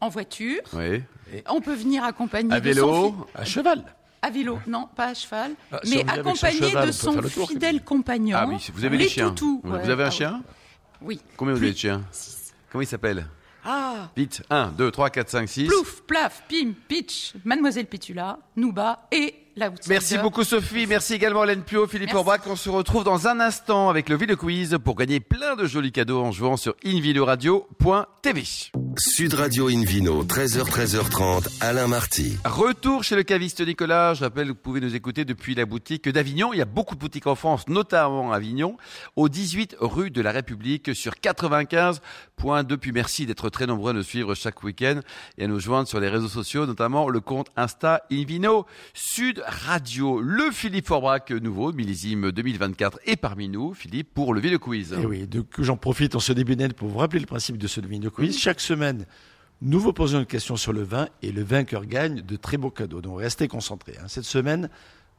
en 0.00 0.08
voiture. 0.08 0.60
Oui. 0.72 1.02
On 1.48 1.60
peut 1.60 1.74
venir 1.74 2.04
accompagner 2.04 2.52
À 2.52 2.60
de 2.60 2.72
son 2.72 2.86
vélo. 2.86 3.26
À 3.34 3.44
cheval. 3.44 3.84
À 4.20 4.30
vélo, 4.30 4.58
non, 4.66 4.88
pas 4.96 5.06
à 5.10 5.14
cheval, 5.14 5.52
Ah, 5.70 5.78
si 5.84 5.94
mais 5.96 6.10
accompagné 6.10 6.70
cheval, 6.70 6.86
de 6.88 6.92
son 6.92 7.14
tour, 7.20 7.48
fidèle 7.48 7.84
compagnon. 7.84 8.36
Ah 8.40 8.46
oui, 8.48 8.56
vous 8.74 8.84
avez 8.84 8.96
les, 8.98 9.08
chiens. 9.08 9.28
toutous, 9.28 9.60
Vous 9.62 9.72
ouais. 9.74 9.88
avez 9.90 10.02
un 10.04 10.10
chien 10.10 10.42
Oui. 11.00 11.20
Combien 11.36 11.54
vous 11.54 11.62
avez 11.62 11.70
de 11.72 11.76
chiens 11.76 12.02
Six. 12.10 12.52
Comment 12.70 12.82
il 12.82 12.86
s'appelle 12.88 13.26
Ah 13.64 14.08
Vite 14.16 14.42
1, 14.50 14.72
2, 14.76 14.90
3, 14.90 15.10
4, 15.10 15.30
5, 15.30 15.48
6. 15.48 15.66
Plouf, 15.68 16.02
plaf, 16.02 16.42
pim, 16.48 16.72
pitch, 16.88 17.34
Mademoiselle 17.44 17.86
Pétula, 17.86 18.40
Nouba 18.56 19.06
et 19.12 19.34
la 19.54 19.70
outsider. 19.70 19.94
Merci 19.94 20.18
beaucoup 20.18 20.42
Sophie, 20.42 20.88
merci 20.88 21.14
également 21.14 21.44
Hélène 21.44 21.62
Pio, 21.62 21.86
Philippe. 21.86 22.12
Orbach. 22.12 22.40
On 22.48 22.56
se 22.56 22.70
retrouve 22.70 23.04
dans 23.04 23.28
un 23.28 23.38
instant 23.38 23.88
avec 23.88 24.08
le 24.08 24.16
Ville 24.16 24.34
Quiz 24.36 24.78
pour 24.84 24.96
gagner 24.96 25.20
plein 25.20 25.54
de 25.54 25.64
jolis 25.64 25.92
cadeaux 25.92 26.22
en 26.22 26.32
jouant 26.32 26.56
sur 26.56 26.74
invideoradio.tv. 26.84 28.44
Sud 28.98 29.34
Radio 29.34 29.68
Invino, 29.68 30.24
13h, 30.24 30.64
13h30, 30.64 31.60
Alain 31.60 31.86
Marty. 31.86 32.36
Retour 32.44 33.04
chez 33.04 33.14
le 33.14 33.22
caviste 33.22 33.64
Nicolas. 33.64 34.14
Je 34.14 34.24
rappelle 34.24 34.48
que 34.48 34.52
vous 34.52 34.58
pouvez 34.58 34.80
nous 34.80 34.96
écouter 34.96 35.24
depuis 35.24 35.54
la 35.54 35.66
boutique 35.66 36.08
d'Avignon. 36.08 36.52
Il 36.52 36.58
y 36.58 36.62
a 36.62 36.64
beaucoup 36.64 36.96
de 36.96 37.00
boutiques 37.00 37.28
en 37.28 37.36
France, 37.36 37.68
notamment 37.68 38.32
à 38.32 38.36
Avignon, 38.36 38.76
au 39.14 39.28
18 39.28 39.76
rue 39.78 40.10
de 40.10 40.20
la 40.20 40.32
République 40.32 40.96
sur 40.96 41.12
95.2. 41.12 42.76
Puis 42.76 42.90
merci 42.90 43.24
d'être 43.24 43.50
très 43.50 43.66
nombreux 43.66 43.90
à 43.90 43.94
nous 43.94 44.02
suivre 44.02 44.34
chaque 44.34 44.64
week-end 44.64 44.98
et 45.36 45.44
à 45.44 45.46
nous 45.46 45.60
joindre 45.60 45.86
sur 45.86 46.00
les 46.00 46.08
réseaux 46.08 46.26
sociaux, 46.26 46.66
notamment 46.66 47.08
le 47.08 47.20
compte 47.20 47.50
Insta 47.56 48.02
Invino 48.10 48.66
Sud 48.94 49.44
Radio. 49.46 50.20
Le 50.20 50.50
Philippe 50.50 50.88
Forbrac 50.88 51.30
nouveau, 51.30 51.72
millésime 51.72 52.32
2024, 52.32 52.98
est 53.06 53.16
parmi 53.16 53.48
nous. 53.48 53.74
Philippe, 53.74 54.12
pour 54.12 54.34
lever 54.34 54.50
le 54.50 54.58
quiz. 54.58 54.92
Et 54.94 55.06
oui, 55.06 55.28
donc 55.28 55.46
j'en 55.60 55.76
profite 55.76 56.16
en 56.16 56.20
ce 56.20 56.32
début 56.32 56.56
d'année 56.56 56.74
pour 56.74 56.88
vous 56.88 56.98
rappeler 56.98 57.20
le 57.20 57.26
principe 57.26 57.58
de 57.58 57.68
ce 57.68 57.80
de 57.80 58.08
quiz. 58.08 58.36
Chaque 58.36 58.60
semaine, 58.60 58.87
nous 59.60 59.80
vous 59.80 59.92
posons 59.92 60.20
une 60.20 60.26
question 60.26 60.56
sur 60.56 60.72
le 60.72 60.82
vin 60.82 61.08
et 61.22 61.32
le 61.32 61.42
vainqueur 61.42 61.84
gagne 61.86 62.22
de 62.22 62.36
très 62.36 62.56
beaux 62.56 62.70
cadeaux. 62.70 63.00
Donc 63.00 63.20
restez 63.20 63.48
concentrés. 63.48 63.96
hein. 64.00 64.06
Cette 64.08 64.24
semaine, 64.24 64.68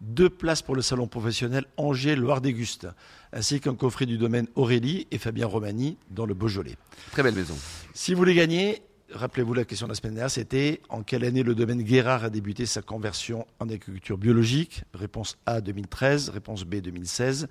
deux 0.01 0.29
places 0.29 0.61
pour 0.61 0.75
le 0.75 0.81
salon 0.81 1.07
professionnel 1.07 1.65
Angers 1.77 2.15
Loire 2.15 2.39
d'Auguste, 2.41 2.87
ainsi 3.33 3.59
qu'un 3.59 3.75
coffret 3.75 4.05
du 4.05 4.17
domaine 4.17 4.47
Aurélie 4.55 5.07
et 5.11 5.17
Fabien 5.17 5.45
Romani 5.45 5.97
dans 6.09 6.25
le 6.25 6.33
Beaujolais. 6.33 6.77
Très 7.11 7.23
belle 7.23 7.35
maison. 7.35 7.55
Si 7.93 8.13
vous 8.13 8.19
voulez 8.19 8.33
gagner, 8.33 8.81
rappelez-vous 9.11 9.53
la 9.53 9.65
question 9.65 9.87
de 9.87 9.91
la 9.91 9.95
semaine 9.95 10.13
dernière, 10.13 10.31
c'était 10.31 10.81
en 10.87 11.03
quelle 11.03 11.25
année 11.25 11.43
le 11.43 11.53
domaine 11.53 11.81
Guérard 11.81 12.23
a 12.23 12.29
débuté 12.29 12.65
sa 12.65 12.81
conversion 12.81 13.45
en 13.59 13.65
agriculture 13.65 14.17
biologique? 14.17 14.83
Réponse 14.93 15.37
A 15.45 15.59
2013, 15.59 16.29
réponse 16.29 16.63
B 16.63 16.75
2016, 16.75 17.43
et 17.43 17.49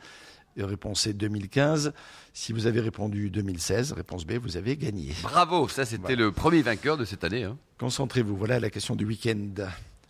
réponse 0.56 1.02
C 1.02 1.12
2015. 1.12 1.92
Si 2.32 2.52
vous 2.52 2.66
avez 2.66 2.80
répondu 2.80 3.30
2016, 3.30 3.92
réponse 3.92 4.24
B, 4.26 4.32
vous 4.32 4.56
avez 4.56 4.76
gagné. 4.76 5.12
Bravo, 5.22 5.68
ça 5.68 5.84
c'était 5.84 6.16
le 6.16 6.32
premier 6.32 6.62
vainqueur 6.62 6.96
de 6.96 7.04
cette 7.04 7.24
année. 7.24 7.44
hein. 7.44 7.56
Concentrez-vous, 7.78 8.36
voilà 8.36 8.58
la 8.60 8.70
question 8.70 8.96
du 8.96 9.04
week-end. 9.04 9.48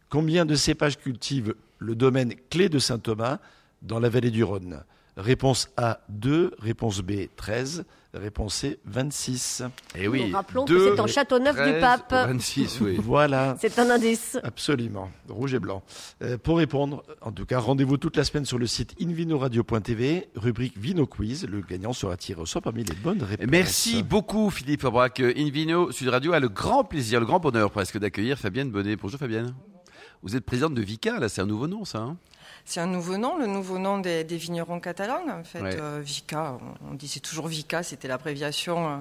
Combien 0.08 0.46
de 0.46 0.54
cépages 0.54 0.96
cultive 0.98 1.54
le 1.78 1.94
domaine 1.94 2.34
Clé 2.50 2.68
de 2.68 2.78
Saint-Thomas 2.78 3.38
dans 3.82 3.98
la 4.00 4.08
vallée 4.08 4.30
du 4.30 4.42
Rhône? 4.42 4.82
Réponse 5.16 5.68
A 5.76 6.00
2, 6.08 6.54
réponse 6.60 7.00
B 7.00 7.26
13, 7.36 7.84
réponse 8.14 8.54
C 8.54 8.78
26. 8.84 9.62
Et 9.94 10.08
oui. 10.08 10.26
Nous 10.30 10.36
rappelons 10.36 10.64
que 10.64 10.72
deux, 10.72 10.94
c'est 10.94 11.00
en 11.00 11.06
Châteauneuf 11.06 11.54
du 11.56 11.62
13, 11.62 11.80
Pape. 11.80 12.10
26, 12.12 12.80
oui. 12.80 12.96
Voilà. 13.02 13.56
C'est 13.60 13.78
un 13.78 13.90
indice. 13.90 14.38
Absolument, 14.42 15.10
rouge 15.28 15.54
et 15.54 15.58
blanc. 15.58 15.82
Euh, 16.22 16.38
pour 16.38 16.58
répondre, 16.58 17.02
en 17.20 17.32
tout 17.32 17.44
cas, 17.46 17.58
rendez-vous 17.58 17.96
toute 17.96 18.16
la 18.16 18.24
semaine 18.24 18.44
sur 18.44 18.58
le 18.58 18.66
site 18.66 18.94
invinoradio.tv, 19.00 20.28
rubrique 20.36 20.76
Vino 20.78 21.06
Quiz. 21.06 21.46
Le 21.46 21.60
gagnant 21.60 21.92
sera 21.92 22.16
tiré 22.16 22.40
au 22.40 22.46
sort 22.46 22.62
parmi 22.62 22.84
les 22.84 22.94
bonnes 22.94 23.22
réponses. 23.22 23.46
Merci 23.50 24.02
beaucoup 24.02 24.50
Philippe 24.50 24.84
Aubrac. 24.84 25.20
Invino 25.20 25.90
Sud 25.92 26.08
Radio 26.08 26.32
a 26.32 26.40
le 26.40 26.48
grand 26.48 26.84
plaisir, 26.84 27.20
le 27.20 27.26
grand 27.26 27.40
bonheur 27.40 27.70
presque 27.70 27.98
d'accueillir 27.98 28.38
Fabienne 28.38 28.70
Bonnet. 28.70 28.96
Bonjour 28.96 29.18
Fabienne. 29.18 29.54
Vous 30.22 30.34
êtes 30.34 30.44
présidente 30.44 30.74
de 30.74 30.82
Vica, 30.82 31.20
là 31.20 31.28
c'est 31.28 31.40
un 31.40 31.46
nouveau 31.46 31.68
nom 31.68 31.84
ça. 31.84 31.98
hein? 31.98 32.16
C'est 32.64 32.80
un 32.80 32.86
nouveau 32.86 33.16
nom, 33.16 33.38
le 33.38 33.46
nouveau 33.46 33.78
nom 33.78 33.98
des, 33.98 34.24
des 34.24 34.36
vignerons 34.36 34.78
catalans. 34.80 35.22
En 35.30 35.42
fait, 35.44 35.60
Ouais. 35.62 35.76
Euh, 35.80 36.00
Vica, 36.04 36.58
on, 36.82 36.90
on 36.90 36.94
disait 36.94 37.20
toujours 37.20 37.48
Vica, 37.48 37.82
c'était 37.82 38.08
l'abréviation 38.08 38.88
euh, 38.88 38.96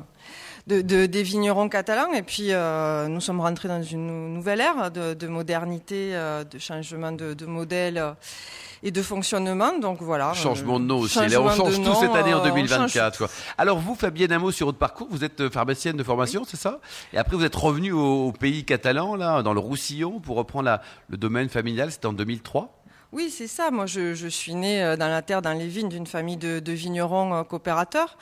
de, 0.68 0.82
de- 0.82 1.06
des 1.06 1.22
vignerons 1.24 1.68
catalans. 1.68 2.14
Et 2.14 2.22
puis, 2.24 2.48
euh, 2.54 3.08
nous 3.08 3.20
sommes 3.22 3.42
rentrés 3.42 3.68
dans 3.68 3.84
une 3.84 4.08
nou- 4.08 4.30
nouvelle 4.36 4.62
ère 4.62 4.90
de, 4.92 5.14
de 5.14 5.28
modernité, 5.28 6.14
de 6.14 6.60
changement 6.60 7.12
de, 7.12 7.34
de 7.34 7.46
modèle 7.46 8.02
et 8.84 8.92
de 8.92 9.02
fonctionnement. 9.02 9.78
Donc 9.80 10.02
voilà. 10.02 10.34
Changement 10.34 10.80
de 10.80 10.86
nom 10.86 11.00
aussi. 11.00 11.20
Là, 11.28 11.42
on 11.42 11.50
change 11.50 11.76
tout 11.76 11.82
nom, 11.82 11.96
cette 11.96 12.12
année 12.16 12.34
en 12.34 12.38
euh, 12.38 12.42
on 12.50 12.56
2024. 12.56 12.92
change- 12.92 13.18
quoi. 13.18 13.28
Alors 13.58 13.80
vous 13.80 13.96
Fabienne, 13.96 14.38
mot 14.38 14.52
sur 14.52 14.68
votre 14.68 14.78
parcours. 14.78 15.08
Vous 15.12 15.24
êtes 15.26 15.50
pharmacienne 15.50 15.98
de 15.98 16.04
formation, 16.04 16.44
c'est 16.46 16.58
ça? 16.60 16.80
Et 17.12 17.18
après 17.18 17.36
vous 17.36 17.44
êtes 17.44 17.56
revenue 17.56 17.92
au, 17.92 18.28
au 18.28 18.32
pays 18.32 18.64
catalan, 18.64 19.16
là, 19.16 19.42
dans 19.42 19.54
le 19.54 19.60
Roussillon, 19.60 20.20
pour 20.22 20.38
reprendre 20.38 20.66
la- 20.66 20.82
le 21.10 21.18
domaine 21.18 21.50
familial. 21.50 21.92
C'était 21.92 22.06
en 22.06 22.14
2003. 22.14 22.74
Oui, 23.14 23.30
c'est 23.30 23.48
ça. 23.48 23.72
Moi, 23.72 23.86
je, 23.86 24.14
je 24.14 24.28
suis 24.28 24.54
née 24.54 24.84
euh, 24.84 24.98
dans 24.98 25.08
la 25.08 25.22
terre, 25.22 25.42
dans 25.42 25.54
les 25.54 25.68
vignes, 25.68 25.90
d'une 25.90 26.08
famille 26.08 26.38
de, 26.38 26.60
de 26.60 26.72
vignerons 26.74 27.34
euh, 27.34 27.44
coopérateurs. 27.44 28.18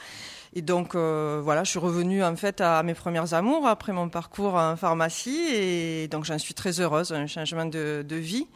Et 0.53 0.61
donc, 0.61 0.95
euh, 0.95 1.41
voilà, 1.43 1.63
je 1.65 1.71
suis 1.71 1.79
revenue 1.79 2.23
en 2.23 2.35
fait 2.37 2.61
à 2.61 2.81
mes 2.81 2.93
premières 2.93 3.33
amours 3.33 3.67
après 3.67 3.91
mon 3.91 4.07
parcours 4.09 4.53
en 4.53 4.77
pharmacie. 4.77 5.47
Et 5.51 6.07
donc, 6.07 6.23
j'en 6.23 6.37
suis 6.37 6.53
très 6.53 6.79
heureuse, 6.79 7.11
un 7.11 7.27
changement 7.27 7.65
de, 7.65 8.05
de 8.07 8.15
vie. 8.15 8.47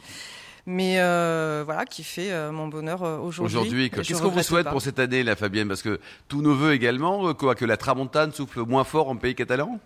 Mais 0.65 1.00
euh, 1.00 1.63
voilà, 1.65 1.86
qui 1.86 2.03
fait 2.03 2.31
euh, 2.31 2.51
mon 2.51 2.67
bonheur 2.67 3.01
aujourd'hui. 3.01 3.89
Qu'est-ce 3.89 4.21
qu'on 4.21 4.29
vous 4.29 4.43
souhaite 4.43 4.65
pas. 4.65 4.71
pour 4.71 4.81
cette 4.81 5.00
année, 5.00 5.24
la 5.24 5.36
Fabienne? 5.36 5.67
Parce 5.67 5.81
que 5.81 6.00
tous 6.27 6.41
nos 6.41 6.55
voeux 6.55 6.74
également, 6.74 7.33
quoi, 7.33 7.55
que 7.55 7.65
la 7.65 7.75
tramontane 7.75 8.31
souffle 8.31 8.62
moins 8.62 8.83
fort 8.83 9.09
en 9.09 9.15
pays 9.15 9.36
catalan? 9.36 9.79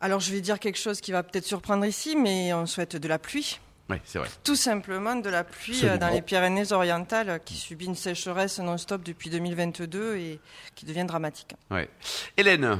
Alors, 0.00 0.18
je 0.18 0.32
vais 0.32 0.40
dire 0.40 0.58
quelque 0.58 0.78
chose 0.78 1.00
qui 1.00 1.12
va 1.12 1.22
peut-être 1.22 1.44
surprendre 1.44 1.84
ici, 1.84 2.16
mais 2.16 2.54
on 2.54 2.64
souhaite 2.66 2.96
de 2.96 3.06
la 3.06 3.18
pluie. 3.18 3.60
Oui, 3.90 3.96
c'est 4.04 4.18
vrai. 4.18 4.28
Tout 4.44 4.56
simplement 4.56 5.16
de 5.16 5.28
la 5.28 5.44
pluie 5.44 5.72
euh, 5.72 5.94
Absolument. 5.94 5.98
dans 5.98 6.14
les 6.14 6.22
Pyrénées-Orientales 6.22 7.40
qui 7.44 7.54
subit 7.54 7.86
une 7.86 7.94
sécheresse 7.96 8.58
non-stop 8.58 9.02
depuis 9.02 9.28
2022 9.30 10.16
et 10.16 10.40
qui 10.74 10.86
devient 10.86 11.04
dramatique. 11.04 11.54
Ouais. 11.70 11.88
Hélène, 12.36 12.78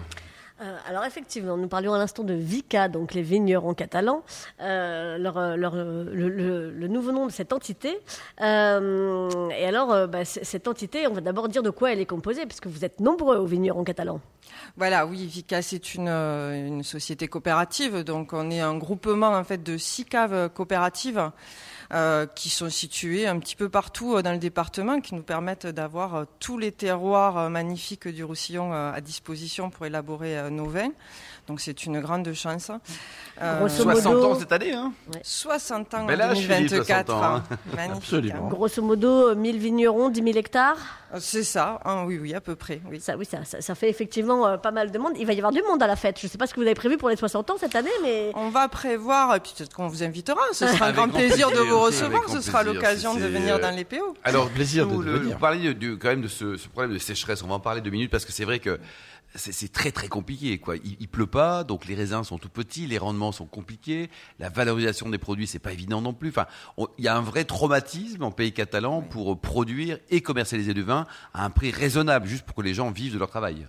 Euh, 0.62 0.76
alors 0.88 1.04
effectivement, 1.04 1.57
nous 1.57 1.69
parlions 1.69 1.92
à 1.92 1.99
l'instant 1.99 2.23
de 2.23 2.35
Vica, 2.35 2.88
donc 2.88 3.14
les 3.14 3.23
vignerons 3.23 3.75
catalans. 3.75 4.23
Euh, 4.61 5.19
euh, 5.19 6.73
le, 6.73 6.88
nouveau 6.88 7.12
nom 7.12 7.26
de 7.26 7.33
cette 7.33 7.52
entité. 7.52 7.99
Et 8.38 8.45
alors, 9.66 10.09
bah, 10.09 10.25
cette 10.25 10.69
entité, 10.69 11.07
on 11.07 11.12
va 11.12 11.21
d'abord 11.21 11.49
dire 11.49 11.62
de 11.62 11.71
quoi 11.71 11.92
elle 11.92 12.00
est 12.00 12.07
composée, 12.07 12.47
parce 12.47 12.61
que 12.61 12.69
vous 12.69 12.85
êtes 12.85 13.00
nombreux 13.00 13.37
aux 13.38 13.47
vignerons 13.47 13.85
catalans. 13.85 14.21
Voilà, 14.76 15.07
oui, 15.07 15.26
Vica, 15.26 15.62
c'est 15.62 15.95
une, 15.95 16.09
une 16.09 16.83
société 16.83 17.28
coopérative. 17.28 18.04
Donc, 18.04 18.33
on 18.33 18.50
est 18.50 18.61
un 18.61 18.76
groupement 18.76 19.28
en 19.28 19.45
fait 19.45 19.62
de 19.62 19.76
six 19.76 20.04
caves 20.04 20.50
coopératives 20.50 21.31
qui 22.35 22.49
sont 22.49 22.71
situées 22.71 23.27
un 23.27 23.39
petit 23.39 23.55
peu 23.55 23.69
partout 23.69 24.17
euh, 24.17 24.23
dans 24.23 24.33
le 24.33 24.39
département, 24.39 25.01
qui 25.01 25.15
nous 25.15 25.23
permettent 25.23 25.67
d'avoir 25.67 26.15
euh, 26.15 26.25
tous 26.41 26.57
les 26.57 26.73
terroirs 26.73 27.37
euh, 27.37 27.49
magnifiques 27.51 28.09
du 28.09 28.25
Roussillon 28.25 28.73
euh, 28.73 28.93
à 28.93 29.01
disposition 29.01 29.69
pour 29.69 29.85
élaborer 29.85 30.39
euh, 30.39 30.51
nos 30.51 30.67
vins. 30.67 30.93
Donc, 31.49 31.61
c'est 31.61 31.85
une 31.87 32.01
grande 32.01 32.33
chance. 32.35 32.71
Euh, 33.41 33.59
Grosso 33.59 33.83
60 33.83 34.15
modo- 34.15 34.27
ans 34.31 34.39
cette 34.39 34.53
année, 34.53 34.73
hein 34.73 34.93
60 35.23 35.93
ans 35.95 36.05
Bel 36.07 36.21
en 36.23 36.27
âge, 36.27 36.39
Philippe, 36.39 36.69
2024. 36.69 37.07
60 37.07 37.11
ans, 37.11 37.25
hein. 37.37 37.43
Magnifique. 37.75 37.97
Absolument. 38.03 38.49
Grosso 38.49 38.83
modo, 38.83 39.31
euh, 39.31 39.35
1000 39.35 39.59
vignerons, 39.59 40.09
10 40.11 40.23
000 40.23 40.37
hectares. 40.39 40.77
Euh, 41.13 41.19
C'est 41.21 41.43
ça, 41.43 41.81
hein, 41.85 42.05
oui, 42.07 42.19
oui, 42.23 42.33
à 42.35 42.41
peu 42.41 42.55
près. 42.55 42.81
Oui. 42.89 43.01
Ça, 43.01 43.17
oui, 43.17 43.25
ça, 43.25 43.45
ça, 43.45 43.61
ça 43.61 43.75
fait 43.75 43.91
effectivement 43.91 44.47
euh, 44.47 44.57
pas 44.57 44.71
mal 44.71 44.93
de 44.93 44.99
monde. 44.99 45.15
Il 45.19 45.27
va 45.27 45.33
y 45.33 45.39
avoir 45.39 45.53
du 45.53 45.63
monde 45.63 45.83
à 45.83 45.87
la 45.89 45.97
fête. 45.97 46.21
Je 46.21 46.27
ne 46.27 46.31
sais 46.31 46.39
pas 46.39 46.47
ce 46.47 46.55
que 46.55 46.61
vous 46.61 46.67
avez 46.67 46.75
prévu 46.77 46.97
pour 46.97 47.09
les 47.09 47.17
60 47.17 47.51
ans 47.51 47.57
cette 47.59 47.75
année, 47.75 47.91
mais 48.03 48.31
On 48.35 48.51
va 48.51 48.69
prévoir, 48.69 49.35
et 49.35 49.41
puis 49.41 49.53
peut-être 49.59 49.75
qu'on 49.75 49.89
vous 49.89 50.03
invitera. 50.05 50.41
Ce 50.53 50.67
sera 50.69 50.87
un 50.87 50.93
grand 50.93 51.09
plaisir 51.09 51.51
de 51.51 51.59
vous 51.59 51.81
recevoir. 51.81 52.29
Ce 52.29 52.41
sera 52.41 52.63
l'occasion 52.63 53.15
de 53.15 53.21
venir 53.27 53.57
euh, 53.57 53.59
dans 53.59 53.75
les 53.75 53.85
PO. 53.85 54.15
Alors, 54.23 54.49
plaisir 54.49 54.87
de 54.87 55.03
le- 55.03 55.19
venir. 55.19 55.33
Vous 55.35 55.41
parliez 55.41 55.75
du, 55.75 55.99
quand 55.99 56.09
même 56.09 56.23
de 56.23 56.29
ce, 56.29 56.57
ce 56.57 56.69
problème 56.69 56.93
de 56.93 56.99
sécheresse. 56.99 57.43
On 57.43 57.49
va 57.49 57.55
en 57.55 57.61
parler 57.61 57.81
deux 57.81 57.91
minutes 57.91 58.11
parce 58.13 58.25
que 58.25 58.33
c'est 58.33 58.45
vrai 58.45 58.59
que 58.61 58.79
c'est 59.35 59.53
c'est 59.53 59.73
très 59.73 59.93
très 59.93 60.09
compliqué. 60.09 60.59
Quoi. 60.59 60.77
Il, 60.77 60.97
il 61.01 61.09
pleut 61.09 61.27
pas, 61.27 61.65
donc 61.65 61.87
les 61.87 61.95
raisins 61.95 62.23
sont 62.25 62.39
tout 62.39 62.49
petits, 62.49 62.87
les 62.87 62.99
rendements 62.99 63.33
sont 63.33 63.47
compliqués, 63.47 64.11
la 64.39 64.49
valorisation 64.49 65.09
des 65.09 65.19
produits 65.19 65.47
c'est 65.47 65.59
pas 65.59 65.73
évident 65.73 66.01
non 66.01 66.12
plus. 66.15 66.29
Enfin, 66.31 66.47
on- 66.77 66.89
il 66.99 67.05
y 67.05 67.09
a 67.09 67.17
un 67.17 67.23
vrai 67.23 67.45
traumatisme 67.45 68.23
en 68.23 68.31
pays 68.31 68.53
catalan 68.53 69.03
pour 69.03 69.41
produire 69.41 69.99
et 70.11 70.21
commercialiser 70.21 70.75
du 70.75 70.83
vin 70.83 71.07
à 71.35 71.45
un 71.45 71.51
prix 71.51 71.71
raisonnable, 71.71 72.27
juste 72.27 72.45
pour 72.45 72.55
que 72.57 72.62
les 72.62 72.75
gens 72.75 72.91
vivent 72.91 73.15
de 73.15 73.19
leur 73.19 73.31
travail. 73.31 73.67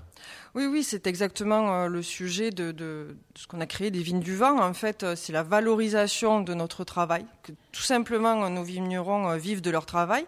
Oui, 0.55 0.67
oui, 0.67 0.83
c'est 0.83 1.07
exactement 1.07 1.74
euh, 1.74 1.88
le 1.88 2.03
sujet 2.03 2.51
de, 2.51 3.15
ce 3.36 3.48
qu'on 3.48 3.60
a 3.60 3.65
créé 3.65 3.89
des 3.89 4.03
vignes 4.03 4.19
du 4.19 4.36
vent. 4.36 4.62
En 4.62 4.74
fait, 4.74 5.01
euh, 5.01 5.15
c'est 5.15 5.33
la 5.33 5.41
valorisation 5.41 6.41
de 6.41 6.53
notre 6.53 6.83
travail. 6.83 7.25
Que 7.41 7.53
tout 7.72 7.81
simplement, 7.81 8.43
euh, 8.43 8.50
nos 8.50 8.63
vignerons 8.63 9.36
vivent 9.38 9.62
de 9.62 9.72
leur 9.72 9.88
travail. 9.88 10.25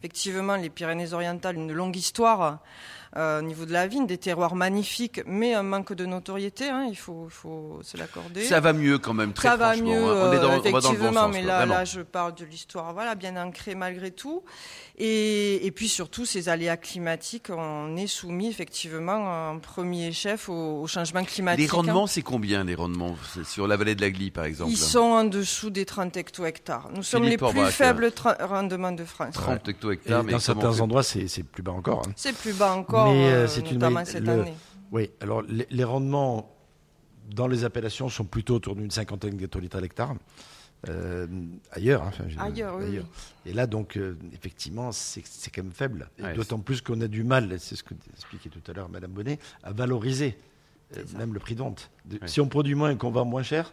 Effectivement, 0.00 0.56
les 0.56 0.70
Pyrénées-Orientales, 0.70 1.56
une 1.56 1.72
longue 1.72 1.96
histoire 1.96 2.60
euh, 3.16 3.38
au 3.38 3.42
niveau 3.42 3.64
de 3.64 3.72
la 3.72 3.86
vigne, 3.86 4.06
des 4.06 4.18
terroirs 4.18 4.54
magnifiques, 4.54 5.22
mais 5.26 5.54
un 5.54 5.62
manque 5.62 5.94
de 5.94 6.04
notoriété. 6.04 6.68
Hein, 6.68 6.86
il 6.88 6.96
faut, 6.96 7.28
faut 7.30 7.80
se 7.82 7.96
l'accorder. 7.96 8.44
Ça 8.44 8.60
va 8.60 8.72
mieux 8.72 8.98
quand 8.98 9.14
même, 9.14 9.32
très 9.32 9.48
Ça 9.48 9.56
va 9.56 9.72
franchement, 9.72 9.90
mieux, 9.90 10.04
hein. 10.04 10.28
On 10.28 10.32
est 10.32 10.38
dans, 10.38 10.52
euh, 10.52 10.58
on 10.64 10.70
va 10.70 10.80
dans 10.80 10.92
le 10.92 10.98
bon 10.98 11.04
effectivement, 11.04 11.12
sens, 11.12 11.32
mais 11.32 11.42
là, 11.42 11.64
là, 11.64 11.84
je 11.84 12.00
parle 12.02 12.34
de 12.34 12.44
l'histoire, 12.44 12.92
voilà, 12.92 13.14
bien 13.14 13.36
ancrée 13.42 13.74
malgré 13.74 14.10
tout. 14.10 14.44
Et, 14.98 15.64
et 15.66 15.70
puis 15.70 15.88
surtout, 15.88 16.26
ces 16.26 16.48
aléas 16.48 16.76
climatiques, 16.76 17.48
on 17.50 17.96
est 17.96 18.06
soumis 18.06 18.48
effectivement 18.48 19.50
en 19.50 19.58
premier 19.68 20.12
chef 20.12 20.48
au, 20.48 20.82
au 20.82 20.86
changement 20.86 21.22
climatique. 21.24 21.60
Les 21.70 21.70
rendements, 21.76 22.06
c'est 22.06 22.22
combien 22.22 22.64
les 22.64 22.74
rendements? 22.74 23.16
Sur 23.44 23.68
la 23.68 23.76
vallée 23.76 23.94
de 23.94 24.00
la 24.00 24.10
Glie, 24.10 24.30
par 24.30 24.44
exemple 24.44 24.70
Ils 24.72 24.76
sont 24.76 24.98
en 25.00 25.24
dessous 25.24 25.70
des 25.70 25.84
30 25.84 26.16
hecto-hectares. 26.16 26.88
Nous 26.94 27.02
sommes 27.02 27.24
Philippe 27.24 27.42
les 27.42 27.50
plus 27.50 27.66
faibles 27.70 28.06
tra- 28.08 28.42
rendements 28.44 28.92
de 28.92 29.04
France. 29.04 29.34
30 29.34 29.68
Et 29.68 29.70
hecto-hectares, 29.72 30.24
mais 30.24 30.32
dans 30.32 30.38
certains 30.38 30.80
endroits, 30.80 31.02
c'est 31.02 31.28
c'est 31.28 31.42
plus 31.42 31.62
bas 31.62 31.72
encore. 31.72 32.02
hein. 32.08 32.12
C'est 32.16 32.34
plus 32.36 32.52
bas 32.54 32.72
encore, 32.74 33.12
Mais, 33.12 33.26
euh, 33.32 33.44
euh, 33.44 33.46
c'est 33.46 33.60
une 33.70 33.74
notamment 33.74 33.94
maille- 33.96 34.06
cette 34.06 34.24
le- 34.24 34.32
année. 34.40 34.54
Oui, 34.90 35.10
alors 35.20 35.42
les, 35.42 35.66
les 35.70 35.84
rendements 35.84 36.50
dans 37.34 37.46
les 37.46 37.64
appellations 37.64 38.08
sont 38.08 38.24
plutôt 38.24 38.54
autour 38.54 38.74
d'une 38.74 38.90
cinquantaine 38.90 39.36
d'hectolitres 39.36 39.76
à 39.76 39.80
l'hectare. 39.82 40.14
Euh, 40.88 41.26
ailleurs, 41.72 42.02
hein, 42.04 42.08
enfin, 42.08 42.24
je- 42.28 42.38
Ailleurs, 42.38 42.76
oui, 42.78 42.84
oui. 42.88 43.00
Et 43.46 43.52
là, 43.52 43.66
donc, 43.66 43.96
euh, 43.96 44.16
effectivement, 44.32 44.92
c'est 44.92 45.22
quand 45.52 45.62
même 45.64 45.72
faible. 45.72 46.08
Ouais, 46.22 46.34
D'autant 46.34 46.60
plus 46.60 46.80
qu'on 46.82 47.00
a 47.00 47.08
du 47.08 47.24
mal, 47.24 47.56
c'est 47.58 47.74
ce 47.74 47.82
que 47.82 47.94
expliquait 48.14 48.48
tout 48.48 48.62
à 48.70 48.74
l'heure 48.74 48.88
Madame 48.88 49.10
Bonnet, 49.10 49.38
à 49.64 49.72
valoriser 49.72 50.38
euh, 50.96 51.02
même 51.18 51.34
le 51.34 51.40
prix 51.40 51.54
de 51.54 51.60
vente. 51.60 51.90
De- 52.04 52.18
Ouais. 52.18 52.28
Si 52.28 52.40
on 52.40 52.48
produit 52.48 52.74
moins 52.76 52.90
et 52.92 52.96
qu'on 52.96 53.10
vend 53.10 53.24
moins 53.24 53.42
cher, 53.42 53.72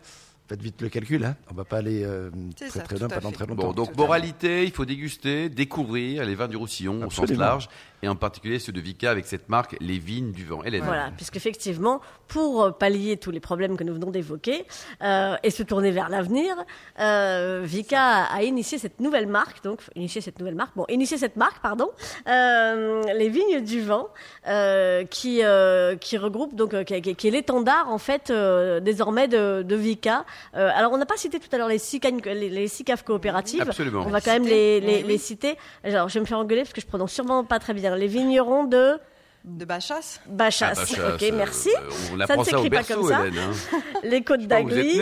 faites 0.49 0.61
vite 0.61 0.81
le 0.81 0.89
calcul. 0.89 1.23
Hein, 1.25 1.35
on 1.51 1.53
va 1.53 1.63
pas 1.63 1.77
aller 1.77 2.03
euh, 2.03 2.29
très 2.55 2.69
ça, 2.69 2.81
très 2.81 2.97
loin 2.97 3.07
pendant 3.07 3.29
fait. 3.29 3.35
très 3.35 3.45
longtemps. 3.45 3.67
Bon, 3.67 3.73
donc 3.73 3.91
Tout 3.93 3.97
moralité, 3.99 4.63
il 4.65 4.71
faut 4.71 4.85
déguster, 4.85 5.47
découvrir 5.49 6.25
les 6.25 6.33
vins 6.35 6.47
du 6.47 6.55
Roussillon 6.57 6.97
au 7.05 7.09
sens 7.11 7.19
Absolument. 7.19 7.45
large, 7.45 7.69
et 8.05 8.07
en 8.07 8.15
particulier 8.15 8.59
ceux 8.59 8.71
de 8.71 8.79
Vika 8.79 9.09
avec 9.09 9.25
cette 9.25 9.49
marque, 9.49 9.75
les 9.81 9.97
vignes 9.97 10.31
du 10.31 10.45
vent. 10.45 10.63
Hélène. 10.63 10.83
Voilà, 10.83 11.11
puisqu'effectivement, 11.17 12.01
pour 12.27 12.63
euh, 12.63 12.71
pallier 12.71 13.17
tous 13.17 13.31
les 13.31 13.39
problèmes 13.39 13.77
que 13.77 13.83
nous 13.83 13.93
venons 13.93 14.11
d'évoquer 14.11 14.65
euh, 15.01 15.35
et 15.41 15.49
se 15.49 15.63
tourner 15.63 15.91
vers 15.91 16.09
l'avenir, 16.09 16.55
euh, 16.99 17.61
Vika 17.63 17.99
a, 17.99 18.35
a 18.35 18.43
initié 18.43 18.77
cette 18.77 18.99
nouvelle 18.99 19.27
marque, 19.27 19.63
donc 19.63 19.79
initié 19.95 20.21
cette 20.21 20.37
nouvelle 20.39 20.55
marque, 20.55 20.75
bon, 20.75 20.85
initié 20.87 21.17
cette 21.17 21.35
marque, 21.35 21.59
pardon, 21.61 21.89
euh, 22.27 23.01
les 23.17 23.29
vignes 23.29 23.61
du 23.61 23.81
vent, 23.81 24.07
euh, 24.47 25.03
qui 25.05 25.43
euh, 25.43 25.95
qui 25.95 26.17
regroupe 26.17 26.55
donc 26.55 26.73
euh, 26.75 26.83
qui, 26.83 26.93
est 27.27 27.31
l'étendard 27.31 27.89
en 27.89 27.97
fait 27.97 28.29
euh, 28.29 28.79
désormais 28.79 29.27
de, 29.27 29.63
de 29.63 29.75
Vika. 29.75 30.25
Euh, 30.55 30.69
alors 30.75 30.91
on 30.93 30.97
n'a 30.97 31.07
pas 31.07 31.17
cité 31.17 31.39
tout 31.39 31.49
à 31.53 31.57
l'heure 31.57 31.67
les 31.67 31.79
six 31.79 31.99
les, 32.25 32.49
les 32.49 32.67
six 32.67 32.83
caves 32.83 33.03
coopératives. 33.03 33.61
Absolument. 33.61 34.03
On 34.05 34.11
va 34.11 34.21
quand 34.21 34.33
même 34.33 34.45
les, 34.45 34.79
les, 34.79 35.01
les 35.01 35.17
citer. 35.17 35.57
Alors 35.83 36.07
je 36.07 36.13
vais 36.15 36.19
me 36.19 36.25
faire 36.25 36.37
engueuler 36.37 36.61
parce 36.61 36.73
que 36.73 36.81
je 36.81 36.85
prononce 36.85 37.11
sûrement 37.11 37.43
pas 37.43 37.57
très 37.57 37.73
bien. 37.73 37.94
Les 37.95 38.07
vignerons 38.07 38.63
de 38.65 38.97
De 39.43 39.63
Bachasse 39.65 40.19
Ah, 40.25 40.29
Bachas. 40.31 40.73
bah, 40.75 40.85
chasse, 40.85 40.91
ok, 41.15 41.23
euh, 41.23 41.31
merci. 41.35 41.69
euh, 41.69 41.89
on 42.15 42.25
Ça 42.25 42.35
ne 42.37 42.43
s'écrit 42.43 42.69
pas 42.69 42.77
berceau, 42.77 42.95
comme 43.01 43.09
ça. 43.09 43.27
Hélène. 43.27 43.39
hein. 43.73 43.77
Les 44.03 44.23
côtes 44.23 44.41
Ah, 44.49 44.61
vous 44.61 44.69
êtes 44.69 44.97
d'Agly, 44.97 45.01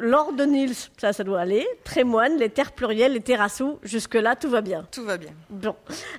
l'Ordre 0.00 0.36
de 0.36 0.44
Nils, 0.44 0.74
ça, 0.96 1.12
ça 1.12 1.22
doit 1.24 1.40
aller. 1.40 1.66
Trémoine, 1.84 2.36
les 2.38 2.48
terres 2.50 2.72
plurielles, 2.72 3.12
les 3.12 3.20
terrassous, 3.20 3.78
jusque-là, 3.82 4.34
tout 4.36 4.50
va 4.50 4.60
bien. 4.62 4.84
Tout 4.90 5.04
va 5.04 5.16
bien. 5.16 5.30
Bon. 5.50 5.76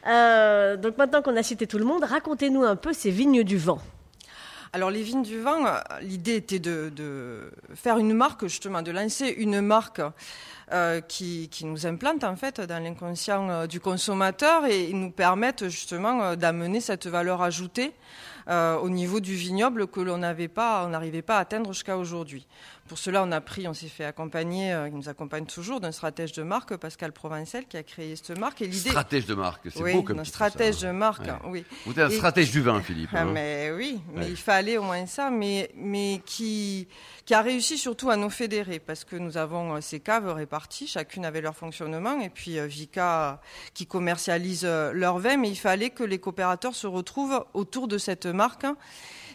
Euh, 0.07 0.77
donc 0.77 0.97
maintenant 0.97 1.21
qu'on 1.21 1.35
a 1.35 1.43
cité 1.43 1.67
tout 1.67 1.77
le 1.77 1.85
monde, 1.85 2.03
racontez-nous 2.03 2.63
un 2.63 2.75
peu 2.77 2.93
ces 2.93 3.09
vignes 3.11 3.43
du 3.43 3.57
vent. 3.57 3.79
Alors 4.75 4.91
les 4.91 5.03
vignes 5.03 5.23
du 5.23 5.39
vent, 5.39 5.65
euh, 5.65 5.79
l'idée 6.01 6.35
était 6.35 6.59
de, 6.59 7.49
faire 7.75 7.97
une 7.97 8.13
marque, 8.13 8.45
justement, 8.45 8.81
de 8.81 8.91
lancer 8.91 9.29
une 9.37 9.61
marque 9.61 10.01
euh, 10.73 10.99
qui, 10.99 11.49
nous 11.63 11.87
implante 11.87 12.25
en 12.25 12.35
fait 12.35 12.59
dans 12.59 12.83
l'inconscient 12.83 13.49
euh, 13.49 13.67
du 13.67 13.79
consommateur 13.79 14.65
et 14.65 14.91
nous 14.91 15.11
permette 15.11 15.69
justement 15.69 16.35
d'amener 16.35 16.81
cette 16.81 17.07
valeur 17.07 17.41
ajoutée 17.41 17.93
au 18.47 18.89
niveau 18.89 19.21
du 19.21 19.33
vignoble 19.33 19.87
que 19.87 20.01
l'on 20.01 20.17
n'avait 20.17 20.49
pas, 20.49 20.85
on 20.85 20.89
n'arrivait 20.89 21.23
pas 21.23 21.37
à 21.37 21.39
atteindre 21.39 21.73
jusqu'à 21.73 21.97
aujourd'hui. 21.97 22.45
Pour 22.87 22.99
cela, 22.99 23.23
on 23.23 23.31
a 23.31 23.41
pris, 23.41 23.67
on 23.67 23.73
s'est 23.73 23.87
fait 23.87 24.05
accompagner, 24.05 24.71
euh, 24.71 24.87
il 24.87 24.93
nous 24.93 25.09
accompagne 25.09 25.47
toujours, 25.47 25.79
d'un 25.79 25.91
stratège 25.91 26.33
de 26.33 26.43
marque, 26.43 26.75
Pascal 26.77 27.11
Provencel, 27.13 27.65
qui 27.65 27.77
a 27.77 27.83
créé 27.83 28.15
cette 28.15 28.37
marque. 28.37 28.61
Et 28.61 28.67
l'idée, 28.67 28.89
Stratège 28.91 29.25
de 29.25 29.33
marque, 29.33 29.67
c'est 29.73 29.81
oui, 29.81 29.93
beau 29.93 30.03
comme 30.03 30.19
un 30.19 30.23
ça, 30.23 30.29
stratège 30.29 30.83
hein. 30.83 30.89
de 30.93 30.97
marque, 30.97 31.21
Ouais. 31.25 31.33
oui. 31.45 31.65
Vous 31.87 31.93
êtes 31.93 31.97
un 31.97 32.09
Et- 32.09 32.15
stratège 32.15 32.51
du 32.51 32.61
vin, 32.61 32.79
Philippe. 32.83 33.09
Ah, 33.13 33.21
hein. 33.21 33.25
mais 33.33 33.71
oui, 33.75 33.99
mais 34.13 34.21
Ouais. 34.25 34.29
il 34.29 34.37
fallait 34.37 34.77
au 34.77 34.83
moins 34.83 35.03
ça, 35.07 35.31
mais, 35.31 35.71
mais 35.75 36.21
qui, 36.27 36.87
qui 37.25 37.33
a 37.33 37.41
réussi 37.41 37.79
surtout 37.79 38.11
à 38.11 38.17
nous 38.17 38.29
fédérer, 38.29 38.77
parce 38.77 39.03
que 39.03 39.15
nous 39.15 39.35
avons 39.37 39.77
euh, 39.77 39.81
ces 39.81 39.99
caves 39.99 40.31
réparties, 40.31 40.85
chacune 40.85 41.25
avait 41.25 41.41
leur 41.41 41.55
fonctionnement, 41.55 42.19
et 42.21 42.29
puis 42.29 42.59
euh, 42.59 42.67
Vika 42.67 43.41
qui 43.73 43.87
commercialise 43.87 44.63
leur 44.63 45.17
vin, 45.17 45.37
mais 45.37 45.49
il 45.49 45.55
fallait 45.55 45.89
que 45.89 46.03
les 46.03 46.19
coopérateurs 46.19 46.75
se 46.75 46.85
retrouvent 46.85 47.43
autour 47.55 47.87
de 47.87 47.97
cette 47.97 48.27
marque, 48.27 48.63
hein, 48.63 48.77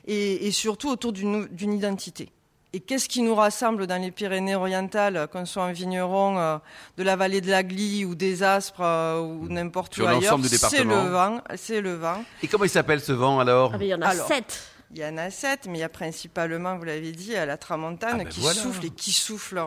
et, 0.06 0.46
et 0.46 0.52
surtout 0.52 0.88
autour 0.88 1.12
d'une 1.12 1.48
identité. 1.72 2.30
Et 2.72 2.78
qu'est-ce 2.80 3.08
qui 3.08 3.22
nous 3.22 3.34
rassemble 3.34 3.88
dans 3.88 4.00
les 4.00 4.12
Pyrénées-Orientales, 4.12 5.26
qu'on 5.32 5.44
soit 5.44 5.64
un 5.64 5.72
vigneron 5.72 6.38
euh, 6.38 6.58
de 6.96 7.02
la 7.02 7.16
vallée 7.16 7.40
de 7.40 7.50
la 7.50 7.64
Glie 7.64 8.04
ou 8.04 8.14
des 8.14 8.44
Aspres 8.44 8.80
euh, 8.82 9.18
ou 9.20 9.48
n'importe 9.48 9.94
Sur 9.94 10.04
où 10.04 10.08
ailleurs 10.08 10.38
C'est 10.44 10.84
le 10.84 10.94
vin, 10.94 11.42
c'est 11.56 11.80
le 11.80 11.94
vin. 11.96 12.22
Et 12.42 12.46
comment 12.48 12.64
il 12.64 12.70
s'appelle 12.70 13.00
ce 13.00 13.10
vent 13.12 13.40
alors 13.40 13.72
Ah, 13.74 13.78
mais 13.78 13.86
il 13.86 13.90
y 13.90 13.94
en 13.94 14.02
a 14.02 14.06
Alors. 14.08 14.28
sept. 14.28 14.62
Il 14.92 14.98
y 15.00 15.04
en 15.04 15.16
a 15.18 15.30
sept, 15.30 15.66
mais 15.68 15.78
il 15.78 15.80
y 15.80 15.84
a 15.84 15.88
principalement, 15.88 16.76
vous 16.76 16.84
l'avez 16.84 17.12
dit, 17.12 17.34
à 17.36 17.44
la 17.46 17.56
tramontane 17.56 18.10
Ah 18.20 18.24
ben 18.24 18.28
qui 18.28 18.40
voilà. 18.40 18.60
souffle 18.60 18.86
et 18.86 18.90
qui 18.90 19.12
souffle 19.12 19.60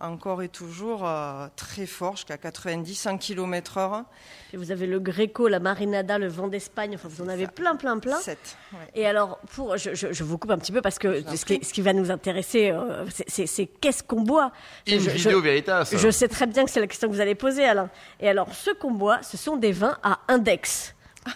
encore 0.00 0.42
et 0.42 0.48
toujours 0.48 1.06
euh, 1.08 1.46
très 1.56 1.86
fort, 1.86 2.16
jusqu'à 2.16 2.36
90-100 2.36 3.18
km 3.18 3.78
heure. 3.78 4.04
Et 4.52 4.56
vous 4.56 4.70
avez 4.70 4.86
le 4.86 5.00
Greco, 5.00 5.48
la 5.48 5.60
Marinada, 5.60 6.18
le 6.18 6.28
vent 6.28 6.48
d'Espagne. 6.48 6.92
Enfin, 6.94 7.08
vous 7.08 7.22
en 7.22 7.28
avez 7.28 7.46
plein, 7.46 7.76
plein, 7.76 7.98
plein. 7.98 8.16
Sept, 8.20 8.56
ouais. 8.72 8.78
Et 8.94 9.06
alors, 9.06 9.38
pour, 9.54 9.76
je, 9.76 9.94
je- 9.94 10.12
je 10.12 10.24
vous 10.24 10.38
coupe 10.38 10.50
un 10.50 10.58
petit 10.58 10.72
peu 10.72 10.80
parce 10.80 10.98
que 10.98 11.20
ce 11.34 11.44
qui, 11.44 11.58
prie. 11.58 11.64
ce 11.66 11.72
qui 11.72 11.82
va 11.82 11.92
nous 11.92 12.10
intéresser, 12.10 12.70
euh, 12.70 13.04
c'est- 13.26 13.66
qu'est-ce 13.80 14.02
qu'on 14.02 14.22
boit? 14.22 14.52
Je- 14.86 14.96
vidéo 14.96 15.40
veritas. 15.40 15.88
Je 15.92 16.10
sais 16.10 16.28
très 16.28 16.46
bien 16.46 16.64
que 16.64 16.70
c'est 16.70 16.80
la 16.80 16.86
question 16.86 17.08
que 17.08 17.12
vous 17.14 17.20
allez 17.20 17.34
poser, 17.34 17.64
Alain. 17.64 17.90
Et 18.20 18.28
alors, 18.28 18.52
ce 18.54 18.70
qu'on 18.70 18.92
boit, 18.92 19.22
ce 19.22 19.36
sont 19.36 19.56
des 19.56 19.72
vins 19.72 19.98
à 20.02 20.20
index, 20.28 20.94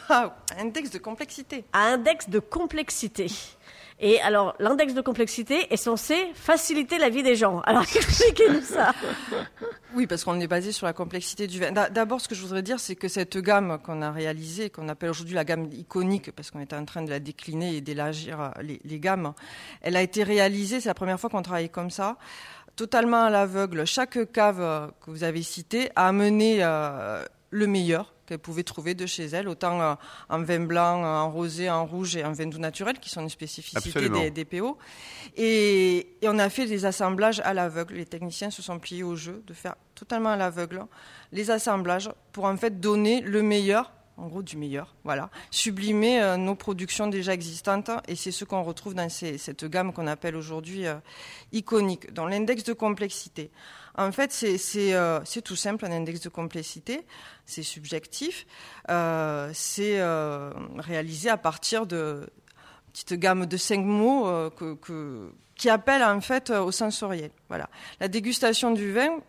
Ah, 0.09 0.35
index 0.59 0.91
de 0.91 0.99
complexité. 0.99 1.65
à 1.73 1.89
index 1.93 2.29
de 2.31 2.39
complexité. 2.39 3.27
Et 4.05 4.21
alors, 4.21 4.55
l'index 4.59 4.95
de 4.95 5.01
complexité 5.01 5.73
est 5.73 5.77
censé 5.77 6.17
faciliter 6.35 6.99
la 6.99 7.09
vie 7.09 7.23
des 7.23 7.37
gens. 7.37 7.61
Alors, 7.61 7.83
expliquez-nous 7.95 8.61
ça? 8.63 8.93
Oui, 9.95 10.09
parce 10.09 10.25
qu'on 10.25 10.41
est 10.41 10.49
basé 10.49 10.73
sur 10.73 10.87
la 10.87 10.93
complexité 10.93 11.47
du 11.47 11.61
vin. 11.61 11.71
D'a- 11.71 11.89
D'abord, 11.89 12.21
ce 12.21 12.27
que 12.27 12.35
je 12.35 12.41
voudrais 12.43 12.63
dire, 12.63 12.81
c'est 12.81 12.97
que 12.97 13.07
cette 13.07 13.39
gamme 13.39 13.79
qu'on 13.85 14.03
a 14.03 14.11
réalisée, 14.11 14.71
qu'on 14.71 14.89
appelle 14.89 15.11
aujourd'hui 15.11 15.35
la 15.37 15.45
gamme 15.45 15.69
iconique, 15.73 16.33
parce 16.33 16.51
qu'on 16.51 16.59
est 16.61 16.73
en 16.73 16.85
train 16.85 17.03
de 17.03 17.11
la 17.11 17.21
décliner 17.21 17.77
et 17.77 17.81
d'élargir 17.81 18.41
euh, 18.41 18.49
les, 18.61 18.81
les 18.85 18.99
gammes, 18.99 19.35
elle 19.83 19.97
a 19.97 20.03
été 20.03 20.25
réalisée, 20.25 20.81
c'est 20.81 20.89
la 20.89 20.95
première 20.95 21.21
fois 21.21 21.31
qu'on 21.31 21.43
travaille 21.43 21.71
comme 21.71 21.91
ça, 21.91 22.17
totalement 22.75 23.25
à 23.25 23.31
l'aveugle. 23.31 23.85
Chaque 23.87 24.33
cave 24.33 24.61
euh, 24.61 24.89
que 25.05 25.11
vous 25.13 25.23
avez 25.23 25.43
citée 25.43 25.91
a 25.95 26.09
amené 26.09 26.57
euh, 26.61 27.25
le 27.51 27.67
meilleur 27.69 28.13
qu'elle 28.33 28.39
pouvait 28.41 28.63
trouver 28.65 28.95
de 28.95 29.07
chez 29.07 29.25
elle, 29.27 29.49
autant 29.49 29.81
euh, 29.81 29.95
en 30.29 30.43
vin 30.43 30.61
blanc, 30.61 31.03
en 31.05 31.31
rosé, 31.31 31.69
en 31.71 31.85
rouge 31.87 32.17
et 32.17 32.25
en 32.25 32.33
vin 32.33 32.47
doux 32.47 32.59
naturel, 32.59 32.99
qui 32.99 33.11
sont 33.11 33.21
une 33.21 33.29
spécificité 33.29 33.91
des, 34.21 34.31
des 34.31 34.45
PO. 34.45 34.79
Et, 35.37 36.17
et 36.23 36.29
on 36.29 36.39
a 36.39 36.49
fait 36.49 36.67
des 36.67 36.85
assemblages 36.85 37.41
à 37.45 37.55
l'aveugle. 37.55 37.95
Les 37.95 38.07
techniciens 38.07 38.51
se 38.51 38.63
sont 38.63 38.79
pliés 38.79 39.03
au 39.03 39.17
jeu 39.17 39.43
de 39.47 39.55
faire 39.55 39.75
totalement 39.95 40.31
à 40.31 40.37
l'aveugle 40.37 40.85
les 41.33 41.51
assemblages 41.51 42.11
pour 42.33 42.45
en 42.45 42.57
fait 42.57 42.81
donner 42.81 43.21
le 43.21 43.43
meilleur, 43.43 43.93
en 44.19 44.27
gros 44.29 44.43
du 44.43 44.57
meilleur, 44.57 44.95
voilà, 45.05 45.31
sublimer 45.51 46.21
euh, 46.21 46.37
nos 46.37 46.55
productions 46.55 47.07
déjà 47.07 47.33
existantes. 47.33 47.91
Et 48.09 48.17
c'est 48.17 48.31
ce 48.33 48.45
qu'on 48.45 48.63
retrouve 48.63 48.95
dans 48.95 49.09
ces- 49.09 49.39
cette 49.39 49.65
gamme 49.65 49.93
qu'on 49.93 50.07
appelle 50.07 50.37
aujourd'hui 50.37 50.87
euh, 50.87 50.97
iconique, 51.53 52.13
dans 52.13 52.27
l'index 52.27 52.65
de 52.65 52.73
complexité. 52.73 53.51
En 53.97 54.11
fait, 54.11 54.45
euh, 54.45 55.21
c'est 55.25 55.43
tout 55.43 55.57
simple, 55.57 55.85
un 55.85 55.93
index 55.93 56.21
de 56.21 56.29
complexité, 56.29 57.05
c'est 57.45 57.63
subjectif, 57.63 58.47
euh, 58.91 59.51
c'est 59.53 60.01
euh, 60.01 60.53
réalisé 60.79 61.29
à 61.29 61.37
partir 61.37 61.87
de 61.87 62.27
petite 62.93 63.15
gamme 63.15 63.47
de 63.47 63.57
cinq 63.57 63.85
mots 63.85 64.29
qui 65.57 65.69
appellent 65.69 66.05
en 66.05 66.21
fait 66.21 66.51
au 66.51 66.73
sensoriel. 66.73 67.31
Voilà. 67.49 67.69
La 68.01 68.09
dégustation 68.09 68.73
du 68.73 68.93
vin, 68.93 69.21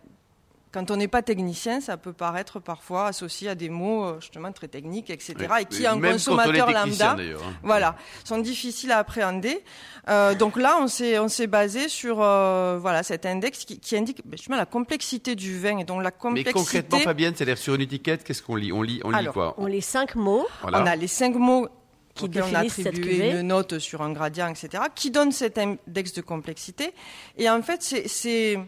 quand 0.74 0.90
on 0.90 0.98
n'est 0.98 1.08
pas 1.08 1.22
technicien, 1.22 1.82
ça 1.82 1.98
peut 1.98 2.14
paraître 2.14 2.60
parfois 2.60 3.06
associé 3.08 3.48
à 3.48 3.56
des 3.56 3.70
mots 3.70 4.06
euh, 4.06 4.20
justement 4.20 4.52
très 4.52 4.68
techniques, 4.68 5.12
etc. 5.12 5.36
Et 5.62 5.66
qui, 5.66 5.86
est 5.86 6.02
consommateur 6.02 6.72
lambda, 6.72 7.12
hein. 7.12 7.36
voilà, 7.62 7.96
sont 8.24 8.40
difficiles 8.40 8.92
à 8.92 8.98
appréhender. 8.98 9.64
Euh, 10.10 10.34
donc 10.34 10.58
là, 10.58 10.78
on 10.82 10.88
s'est 10.88 11.20
on 11.20 11.28
s'est 11.28 11.48
basé 11.48 11.88
sur 11.88 12.22
euh, 12.22 12.80
voilà 12.82 13.04
cet 13.04 13.26
index 13.26 13.66
qui, 13.66 13.80
qui 13.80 13.96
indique 13.96 14.22
ben, 14.26 14.36
justement 14.36 14.58
la 14.58 14.66
complexité 14.66 15.36
du 15.36 15.60
vin 15.60 15.78
et 15.78 15.84
donc 15.84 16.00
la 16.02 16.10
Mais 16.10 16.12
complexité. 16.12 16.54
concrètement, 16.54 17.00
Fabienne, 17.00 17.34
c'est-à-dire 17.36 17.58
sur 17.60 17.76
une 17.76 17.82
étiquette, 17.82 18.24
qu'est-ce 18.24 18.42
qu'on 18.42 18.56
lit? 18.56 18.72
On 18.72 18.82
lit, 18.82 19.00
on 19.04 19.12
lit 19.12 19.18
Alors, 19.18 19.34
quoi? 19.34 19.54
On 19.58 19.68
les 19.68 19.82
cinq 19.82 20.16
mots. 20.16 20.48
Voilà. 20.64 20.82
On 20.82 20.86
a 20.88 20.96
les 20.96 21.08
cinq 21.08 21.36
mots 21.36 21.68
Qui 22.16 22.24
on 22.24 22.26
a 22.26 22.30
définissent 22.30 22.74
cette 22.74 22.88
attribué 22.88 23.12
cuvée. 23.12 23.30
une 23.32 23.44
note 23.44 23.78
sur 23.78 24.02
un 24.02 24.12
gradient, 24.12 24.48
etc., 24.48 24.84
qui 24.96 25.12
donne 25.12 25.32
cet 25.32 25.60
index 25.60 26.14
de 26.14 26.22
complexité. 26.22 26.94
Et 27.38 27.48
en 27.48 27.62
fait, 27.62 27.84
c'est- 27.84 28.08
c'est 28.08 28.60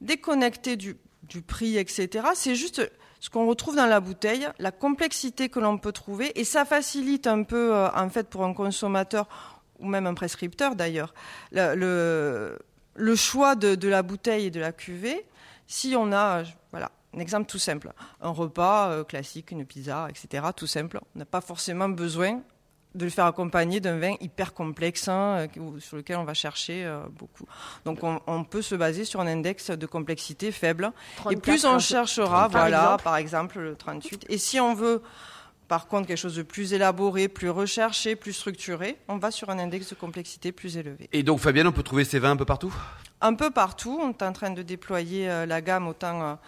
déconnecté 0.00 0.76
du, 0.76 0.96
du 1.32 1.42
prix, 1.42 1.78
etc. 1.78 2.28
C'est 2.34 2.54
juste 2.54 2.90
ce 3.20 3.30
qu'on 3.30 3.46
retrouve 3.46 3.76
dans 3.76 3.86
la 3.86 4.00
bouteille, 4.00 4.48
la 4.58 4.70
complexité 4.70 5.48
que 5.48 5.60
l'on 5.60 5.78
peut 5.78 5.92
trouver, 5.92 6.38
et 6.38 6.44
ça 6.44 6.64
facilite 6.64 7.26
un 7.26 7.44
peu, 7.44 7.74
euh, 7.74 7.88
en 7.94 8.10
fait, 8.10 8.28
pour 8.28 8.44
un 8.44 8.52
consommateur 8.52 9.28
ou 9.78 9.86
même 9.86 10.06
un 10.06 10.14
prescripteur 10.14 10.76
d'ailleurs, 10.76 11.14
le, 11.52 12.56
choix 13.16 13.54
de, 13.54 13.88
la 13.88 14.02
bouteille 14.02 14.46
et 14.46 14.50
de 14.50 14.60
la 14.60 14.72
cuvée. 14.72 15.24
Si 15.66 15.94
on 15.96 16.12
a, 16.12 16.42
voilà, 16.70 16.90
un 17.16 17.20
exemple 17.20 17.50
tout 17.50 17.58
simple, 17.58 17.92
un 18.20 18.30
repas 18.30 18.90
euh, 18.90 19.04
classique, 19.04 19.50
une 19.50 19.64
pizza, 19.64 20.08
etc., 20.10 20.44
tout 20.54 20.66
simple, 20.66 21.00
on 21.14 21.18
n'a 21.18 21.24
pas 21.24 21.40
forcément 21.40 21.88
besoin 21.88 22.42
de 22.94 23.04
le 23.04 23.10
faire 23.10 23.26
accompagner 23.26 23.80
d'un 23.80 23.98
vin 23.98 24.14
hyper 24.20 24.52
complexe 24.54 25.08
hein, 25.08 25.46
euh, 25.56 25.80
sur 25.80 25.96
lequel 25.96 26.16
on 26.18 26.24
va 26.24 26.34
chercher 26.34 26.84
euh, 26.84 27.00
beaucoup. 27.10 27.44
Donc 27.84 28.00
on, 28.02 28.44
peut 28.44 28.62
se 28.62 28.74
baser 28.74 29.04
sur 29.04 29.20
un 29.20 29.26
index 29.26 29.70
de 29.70 29.86
complexité 29.86 30.52
faible. 30.52 30.92
et 31.30 31.36
plus 31.36 31.64
on 31.64 31.78
cherchera, 31.78 32.48
voilà, 32.48 32.96
par 33.02 33.16
exemple 33.16 33.60
le 33.60 33.76
38. 33.76 34.26
Et 34.28 34.38
si 34.38 34.60
on 34.60 34.74
veut 34.74 35.02
par 35.68 35.86
contre 35.86 36.06
quelque 36.08 36.18
chose 36.18 36.36
de 36.36 36.42
plus 36.42 36.74
élaboré, 36.74 37.28
plus 37.28 37.48
recherché, 37.48 38.14
plus 38.14 38.34
structuré, 38.34 38.98
on 39.08 39.16
va 39.16 39.30
sur 39.30 39.48
un 39.48 39.58
index 39.58 39.88
de 39.88 39.94
complexité 39.94 40.52
plus 40.52 40.76
élevé. 40.76 41.08
Et 41.12 41.22
donc 41.22 41.38
Fabienne, 41.40 41.66
on 41.66 41.72
peut 41.72 41.82
trouver 41.82 42.04
ces 42.04 42.18
vins 42.18 42.32
un 42.32 42.36
peu 42.36 42.44
partout? 42.44 42.74
Un 43.22 43.34
peu 43.34 43.50
partout. 43.50 43.98
On 44.02 44.10
est 44.10 44.22
en 44.22 44.32
train 44.32 44.50
de 44.50 44.62
déployer 44.62 45.30
euh, 45.30 45.46
la 45.46 45.62
gamme 45.62 45.88
autant 45.88 46.38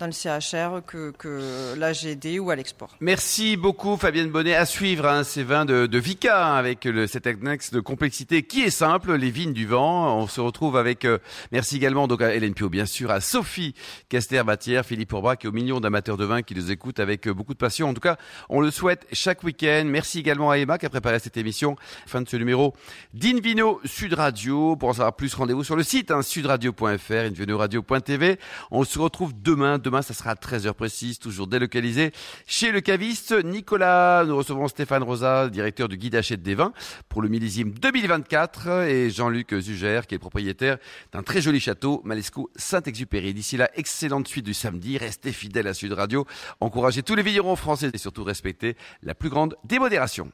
dans 0.00 0.06
le 0.06 0.12
CHR 0.12 0.80
que, 0.86 1.74
l'AGD 1.76 2.38
ou 2.40 2.50
à 2.50 2.56
l'export. 2.56 2.96
Merci 3.00 3.58
beaucoup 3.58 3.98
Fabienne 3.98 4.30
Bonnet. 4.30 4.54
À 4.54 4.64
suivre 4.64 5.06
hein, 5.06 5.24
ces 5.24 5.42
vins 5.42 5.66
de, 5.66 5.98
Vika 5.98 6.46
hein, 6.46 6.56
avec 6.56 6.88
cet 7.06 7.26
index 7.26 7.70
de 7.70 7.80
complexité 7.80 8.42
qui 8.42 8.62
est 8.62 8.70
simple, 8.70 9.14
les 9.14 9.30
vignes 9.30 9.52
du 9.52 9.66
vent. 9.66 10.18
On 10.18 10.26
se 10.26 10.40
retrouve 10.40 10.78
avec, 10.78 11.04
euh, 11.04 11.18
merci 11.52 11.76
également 11.76 12.08
donc 12.08 12.22
à 12.22 12.34
Hélène 12.34 12.54
Pio 12.54 12.70
bien 12.70 12.86
sûr, 12.86 13.10
à 13.10 13.20
Sophie 13.20 13.74
Caster-Batière, 14.08 14.86
Philippe 14.86 15.10
Pourbrac 15.10 15.44
et 15.44 15.48
aux 15.48 15.52
millions 15.52 15.80
d'amateurs 15.80 16.16
de 16.16 16.24
vin 16.24 16.40
qui 16.40 16.54
nous 16.54 16.70
écoutent 16.70 16.98
avec 16.98 17.28
euh, 17.28 17.34
beaucoup 17.34 17.52
de 17.52 17.58
passion. 17.58 17.90
En 17.90 17.94
tout 17.94 18.00
cas, 18.00 18.16
on 18.48 18.62
le 18.62 18.70
souhaite 18.70 19.06
chaque 19.12 19.44
week-end. 19.44 19.84
Merci 19.84 20.20
également 20.20 20.50
à 20.50 20.56
Emma 20.56 20.78
qui 20.78 20.86
a 20.86 20.90
préparé 20.90 21.18
cette 21.18 21.36
émission. 21.36 21.76
Fin 22.06 22.22
de 22.22 22.28
ce 22.28 22.38
numéro 22.38 22.74
d'Invino 23.12 23.80
Sud 23.84 24.14
Radio. 24.14 24.76
Pour 24.76 24.88
en 24.88 24.92
savoir 24.94 25.14
plus, 25.14 25.34
rendez-vous 25.34 25.64
sur 25.64 25.76
le 25.76 25.82
site 25.82 26.10
hein, 26.10 26.22
sudradio.fr, 26.22 27.12
invinoradio.tv. 27.12 28.38
On 28.70 28.84
se 28.84 28.98
retrouve 28.98 29.34
demain 29.42 29.78
Demain, 29.90 30.02
ça 30.02 30.14
sera 30.14 30.30
à 30.30 30.34
13h 30.34 30.72
précise, 30.74 31.18
toujours 31.18 31.48
délocalisé 31.48 32.12
chez 32.46 32.70
le 32.70 32.80
caviste 32.80 33.32
Nicolas. 33.44 34.22
Nous 34.24 34.36
recevons 34.36 34.68
Stéphane 34.68 35.02
Rosa, 35.02 35.48
directeur 35.48 35.88
du 35.88 35.96
guide 35.96 36.14
Hachette 36.14 36.44
des 36.44 36.54
vins 36.54 36.72
pour 37.08 37.22
le 37.22 37.28
millésime 37.28 37.72
2024 37.72 38.84
et 38.86 39.10
Jean-Luc 39.10 39.52
Zuger, 39.52 40.02
qui 40.06 40.14
est 40.14 40.20
propriétaire 40.20 40.78
d'un 41.12 41.24
très 41.24 41.40
joli 41.40 41.58
château, 41.58 42.02
Malesco 42.04 42.52
Saint-Exupéry. 42.54 43.34
D'ici 43.34 43.56
là, 43.56 43.68
excellente 43.74 44.28
suite 44.28 44.46
du 44.46 44.54
samedi. 44.54 44.96
Restez 44.96 45.32
fidèles 45.32 45.66
à 45.66 45.74
Sud 45.74 45.92
Radio. 45.92 46.24
Encouragez 46.60 47.02
tous 47.02 47.16
les 47.16 47.24
vignerons 47.24 47.56
français 47.56 47.90
et 47.92 47.98
surtout 47.98 48.22
respectez 48.22 48.76
la 49.02 49.16
plus 49.16 49.28
grande 49.28 49.56
démodération. 49.64 50.30